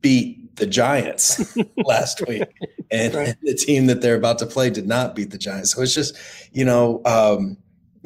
beat 0.00 0.37
the 0.58 0.66
Giants 0.66 1.56
last 1.84 2.26
week 2.26 2.44
and, 2.90 3.14
right. 3.14 3.36
the 3.42 3.54
team 3.54 3.86
that 3.86 4.00
they're 4.00 4.16
about 4.16 4.38
to 4.38 4.46
play 4.46 4.70
did 4.70 4.86
not 4.86 5.14
beat 5.14 5.30
the 5.30 5.38
Giants. 5.38 5.72
So 5.72 5.82
it's 5.82 5.94
just, 5.94 6.16
you 6.52 6.64
know, 6.64 7.02
um, 7.04 7.56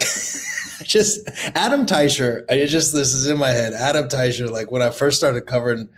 just 0.85 1.29
Adam 1.55 1.87
Teicher. 1.87 2.45
I 2.51 2.67
just 2.67 2.93
this 2.93 3.15
is 3.15 3.27
in 3.27 3.39
my 3.39 3.51
head. 3.51 3.73
Adam 3.73 4.09
Teicher. 4.09 4.51
Like 4.51 4.71
when 4.71 4.83
I 4.83 4.91
first 4.91 5.17
started 5.17 5.43
covering 5.43 5.89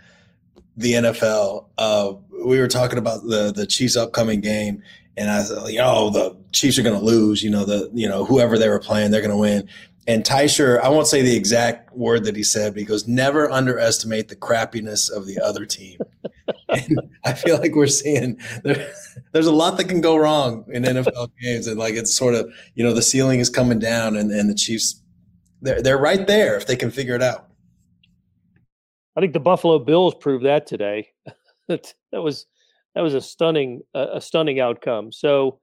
the 0.77 0.93
NFL, 0.93 1.65
uh, 1.77 2.13
we 2.45 2.59
were 2.59 2.67
talking 2.67 2.97
about 2.97 3.23
the 3.23 3.51
the 3.55 3.65
Chiefs' 3.65 3.95
upcoming 3.95 4.41
game, 4.41 4.83
and 5.17 5.29
I 5.29 5.43
said, 5.43 5.69
you 5.69 5.79
know, 5.79 6.09
the 6.09 6.35
Chiefs 6.51 6.77
are 6.77 6.83
going 6.83 6.99
to 6.99 7.05
lose. 7.05 7.43
You 7.43 7.49
know, 7.49 7.65
the 7.65 7.89
you 7.93 8.07
know 8.07 8.25
whoever 8.25 8.57
they 8.57 8.69
were 8.69 8.79
playing, 8.79 9.11
they're 9.11 9.21
going 9.21 9.31
to 9.31 9.37
win. 9.37 9.67
And 10.07 10.23
Teicher, 10.23 10.79
I 10.81 10.89
won't 10.89 11.07
say 11.07 11.23
the 11.23 11.35
exact 11.35 11.91
word 11.95 12.25
that 12.25 12.35
he 12.35 12.43
said, 12.43 12.73
but 12.73 12.79
he 12.79 12.85
goes, 12.85 13.07
never 13.07 13.49
underestimate 13.49 14.27
the 14.27 14.35
crappiness 14.35 15.11
of 15.11 15.25
the 15.25 15.39
other 15.39 15.65
team. 15.65 15.97
and 16.69 16.99
I 17.23 17.33
feel 17.33 17.57
like 17.57 17.73
we're 17.73 17.87
seeing 17.87 18.39
there, 18.63 18.93
there's 19.31 19.47
a 19.47 19.51
lot 19.51 19.77
that 19.77 19.85
can 19.85 20.01
go 20.01 20.15
wrong 20.15 20.65
in 20.71 20.83
NFL 20.83 21.31
games. 21.41 21.65
And 21.65 21.79
like 21.79 21.95
it's 21.95 22.15
sort 22.15 22.35
of, 22.35 22.53
you 22.75 22.83
know, 22.83 22.93
the 22.93 23.01
ceiling 23.01 23.39
is 23.39 23.49
coming 23.49 23.79
down 23.79 24.15
and, 24.15 24.31
and 24.31 24.47
the 24.47 24.55
Chiefs, 24.55 25.01
they're, 25.61 25.81
they're 25.81 25.97
right 25.97 26.27
there 26.27 26.55
if 26.55 26.67
they 26.67 26.75
can 26.75 26.91
figure 26.91 27.15
it 27.15 27.23
out. 27.23 27.49
I 29.15 29.21
think 29.21 29.33
the 29.33 29.39
Buffalo 29.39 29.79
Bills 29.79 30.13
proved 30.13 30.45
that 30.45 30.67
today. 30.67 31.09
that 31.67 31.93
was 32.11 32.45
that 32.93 33.01
was 33.01 33.13
a 33.13 33.21
stunning 33.21 33.81
a 33.93 34.21
stunning 34.21 34.59
outcome. 34.59 35.11
So 35.11 35.59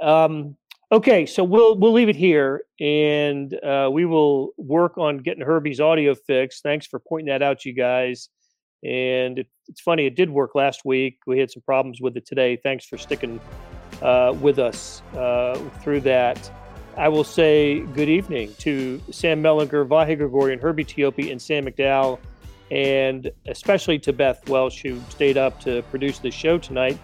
um, 0.00 0.56
Okay, 0.92 1.24
so 1.24 1.44
we'll 1.44 1.78
we'll 1.78 1.92
leave 1.92 2.08
it 2.08 2.16
here, 2.16 2.64
and 2.80 3.54
uh, 3.62 3.88
we 3.92 4.04
will 4.06 4.50
work 4.56 4.98
on 4.98 5.18
getting 5.18 5.40
Herbie's 5.40 5.78
audio 5.78 6.16
fixed. 6.16 6.64
Thanks 6.64 6.84
for 6.84 6.98
pointing 6.98 7.28
that 7.28 7.42
out, 7.42 7.64
you 7.64 7.72
guys. 7.72 8.28
And 8.82 9.38
it, 9.38 9.46
it's 9.68 9.80
funny, 9.80 10.06
it 10.06 10.16
did 10.16 10.30
work 10.30 10.56
last 10.56 10.84
week. 10.84 11.18
We 11.28 11.38
had 11.38 11.48
some 11.48 11.62
problems 11.62 12.00
with 12.00 12.16
it 12.16 12.26
today. 12.26 12.56
Thanks 12.56 12.86
for 12.86 12.98
sticking 12.98 13.38
uh, 14.02 14.34
with 14.40 14.58
us 14.58 15.02
uh, 15.16 15.54
through 15.80 16.00
that. 16.00 16.50
I 16.96 17.08
will 17.08 17.22
say 17.22 17.80
good 17.80 18.08
evening 18.08 18.52
to 18.58 19.00
Sam 19.12 19.40
Mellinger, 19.40 19.86
Vahe 19.86 20.18
Gregorian, 20.18 20.58
Herbie 20.58 20.84
Teope, 20.84 21.30
and 21.30 21.40
Sam 21.40 21.66
McDowell, 21.66 22.18
and 22.72 23.30
especially 23.46 24.00
to 24.00 24.12
Beth 24.12 24.48
Welsh, 24.48 24.82
who 24.82 25.00
stayed 25.08 25.36
up 25.36 25.60
to 25.60 25.82
produce 25.82 26.18
the 26.18 26.32
show 26.32 26.58
tonight. 26.58 26.98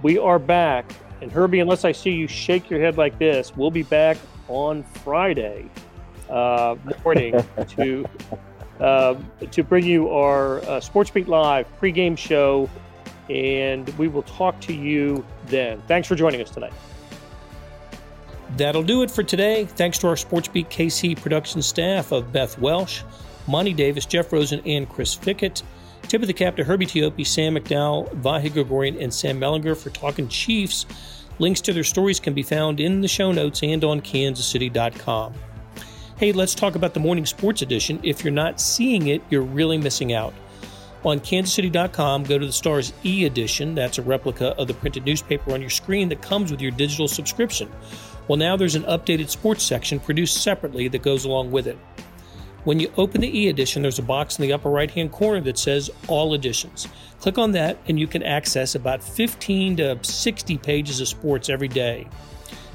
We 0.00 0.16
are 0.16 0.38
back 0.38 0.90
and 1.20 1.32
Herbie, 1.32 1.60
unless 1.60 1.84
I 1.84 1.92
see 1.92 2.10
you 2.10 2.28
shake 2.28 2.70
your 2.70 2.80
head 2.80 2.96
like 2.96 3.18
this, 3.18 3.56
we'll 3.56 3.70
be 3.70 3.82
back 3.82 4.16
on 4.48 4.82
Friday 4.82 5.68
uh, 6.30 6.76
morning 7.04 7.34
to 7.68 8.06
uh, 8.80 9.16
to 9.50 9.62
bring 9.62 9.84
you 9.84 10.10
our 10.10 10.60
uh, 10.60 10.80
Sports 10.80 11.10
Beat 11.10 11.28
Live 11.28 11.66
pregame 11.80 12.16
show, 12.16 12.70
and 13.28 13.88
we 13.98 14.08
will 14.08 14.22
talk 14.22 14.60
to 14.62 14.72
you 14.72 15.24
then. 15.46 15.82
Thanks 15.88 16.06
for 16.06 16.14
joining 16.14 16.40
us 16.40 16.50
tonight. 16.50 16.72
That'll 18.56 18.82
do 18.82 19.02
it 19.02 19.10
for 19.10 19.22
today. 19.22 19.66
Thanks 19.66 19.98
to 19.98 20.08
our 20.08 20.14
SportsBeat 20.14 20.68
KC 20.68 21.20
production 21.20 21.60
staff 21.60 22.12
of 22.12 22.32
Beth 22.32 22.58
Welsh, 22.58 23.02
Monty 23.46 23.74
Davis, 23.74 24.06
Jeff 24.06 24.32
Rosen, 24.32 24.60
and 24.64 24.88
Chris 24.88 25.14
Fickett. 25.14 25.62
Tip 26.08 26.22
of 26.22 26.26
the 26.26 26.32
cap 26.32 26.56
to 26.56 26.64
Herbie 26.64 26.86
Teope, 26.86 27.26
Sam 27.26 27.54
McDowell, 27.54 28.08
Vahe 28.22 28.50
Gregorian, 28.50 28.96
and 28.96 29.12
Sam 29.12 29.38
Mellinger 29.38 29.76
for 29.76 29.90
talking 29.90 30.26
Chiefs. 30.26 30.86
Links 31.38 31.60
to 31.60 31.74
their 31.74 31.84
stories 31.84 32.18
can 32.18 32.32
be 32.32 32.42
found 32.42 32.80
in 32.80 33.02
the 33.02 33.08
show 33.08 33.30
notes 33.30 33.62
and 33.62 33.84
on 33.84 34.00
kansascity.com. 34.00 35.34
Hey, 36.16 36.32
let's 36.32 36.54
talk 36.54 36.76
about 36.76 36.94
the 36.94 37.00
morning 37.00 37.26
sports 37.26 37.60
edition. 37.60 38.00
If 38.02 38.24
you're 38.24 38.32
not 38.32 38.58
seeing 38.58 39.08
it, 39.08 39.22
you're 39.28 39.42
really 39.42 39.76
missing 39.76 40.14
out. 40.14 40.32
On 41.04 41.20
kansascity.com, 41.20 42.24
go 42.24 42.38
to 42.38 42.46
the 42.46 42.52
Stars 42.52 42.94
e 43.04 43.26
edition. 43.26 43.74
That's 43.74 43.98
a 43.98 44.02
replica 44.02 44.56
of 44.58 44.66
the 44.66 44.74
printed 44.74 45.04
newspaper 45.04 45.52
on 45.52 45.60
your 45.60 45.68
screen 45.68 46.08
that 46.08 46.22
comes 46.22 46.50
with 46.50 46.62
your 46.62 46.70
digital 46.70 47.06
subscription. 47.06 47.70
Well, 48.28 48.38
now 48.38 48.56
there's 48.56 48.76
an 48.76 48.84
updated 48.84 49.28
sports 49.28 49.62
section 49.62 50.00
produced 50.00 50.42
separately 50.42 50.88
that 50.88 51.02
goes 51.02 51.26
along 51.26 51.50
with 51.50 51.66
it. 51.66 51.78
When 52.64 52.80
you 52.80 52.92
open 52.96 53.20
the 53.20 53.38
e 53.38 53.48
edition, 53.48 53.82
there's 53.82 53.98
a 53.98 54.02
box 54.02 54.38
in 54.38 54.42
the 54.42 54.52
upper 54.52 54.68
right 54.68 54.90
hand 54.90 55.12
corner 55.12 55.40
that 55.42 55.58
says 55.58 55.90
All 56.08 56.34
Editions. 56.34 56.88
Click 57.20 57.38
on 57.38 57.52
that, 57.52 57.78
and 57.86 57.98
you 57.98 58.06
can 58.06 58.22
access 58.22 58.74
about 58.74 59.02
15 59.02 59.76
to 59.76 59.98
60 60.02 60.58
pages 60.58 61.00
of 61.00 61.08
sports 61.08 61.48
every 61.48 61.68
day. 61.68 62.06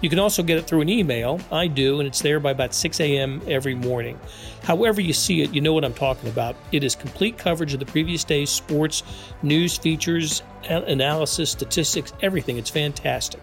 You 0.01 0.09
can 0.09 0.19
also 0.19 0.43
get 0.43 0.57
it 0.57 0.67
through 0.67 0.81
an 0.81 0.89
email. 0.89 1.39
I 1.49 1.67
do, 1.67 1.99
and 1.99 2.07
it's 2.07 2.21
there 2.21 2.39
by 2.39 2.51
about 2.51 2.73
6 2.73 2.99
a.m. 2.99 3.41
every 3.47 3.73
morning. 3.73 4.19
However, 4.63 4.99
you 4.99 5.13
see 5.13 5.41
it, 5.41 5.53
you 5.53 5.61
know 5.61 5.73
what 5.73 5.85
I'm 5.85 5.93
talking 5.93 6.29
about. 6.29 6.57
It 6.73 6.83
is 6.83 6.93
complete 6.93 7.37
coverage 7.37 7.73
of 7.73 7.79
the 7.79 7.85
previous 7.85 8.25
day's 8.25 8.49
sports, 8.49 9.03
news, 9.43 9.77
features, 9.77 10.43
analysis, 10.69 11.51
statistics, 11.51 12.11
everything. 12.21 12.57
It's 12.57 12.69
fantastic. 12.69 13.41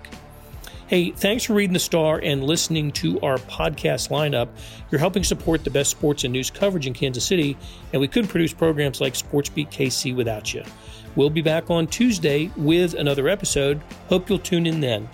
Hey, 0.91 1.13
thanks 1.13 1.45
for 1.45 1.55
reading 1.55 1.73
the 1.73 1.79
Star 1.79 2.19
and 2.21 2.43
listening 2.43 2.91
to 2.95 3.21
our 3.21 3.37
podcast 3.37 4.11
lineup. 4.11 4.49
You're 4.91 4.99
helping 4.99 5.23
support 5.23 5.63
the 5.63 5.71
best 5.71 5.89
sports 5.93 6.25
and 6.25 6.33
news 6.33 6.51
coverage 6.51 6.89
in 6.89 6.95
Kansas 6.95 7.25
City, 7.25 7.57
and 7.93 8.01
we 8.01 8.09
couldn't 8.09 8.27
produce 8.27 8.53
programs 8.53 9.01
like 9.01 9.15
Sports 9.15 9.51
Beat 9.51 9.71
KC 9.71 10.17
without 10.17 10.53
you. 10.53 10.65
We'll 11.15 11.31
be 11.31 11.43
back 11.43 11.71
on 11.71 11.87
Tuesday 11.87 12.51
with 12.57 12.95
another 12.95 13.29
episode. 13.29 13.81
Hope 14.09 14.29
you'll 14.29 14.41
tune 14.41 14.67
in 14.67 14.81
then. 14.81 15.09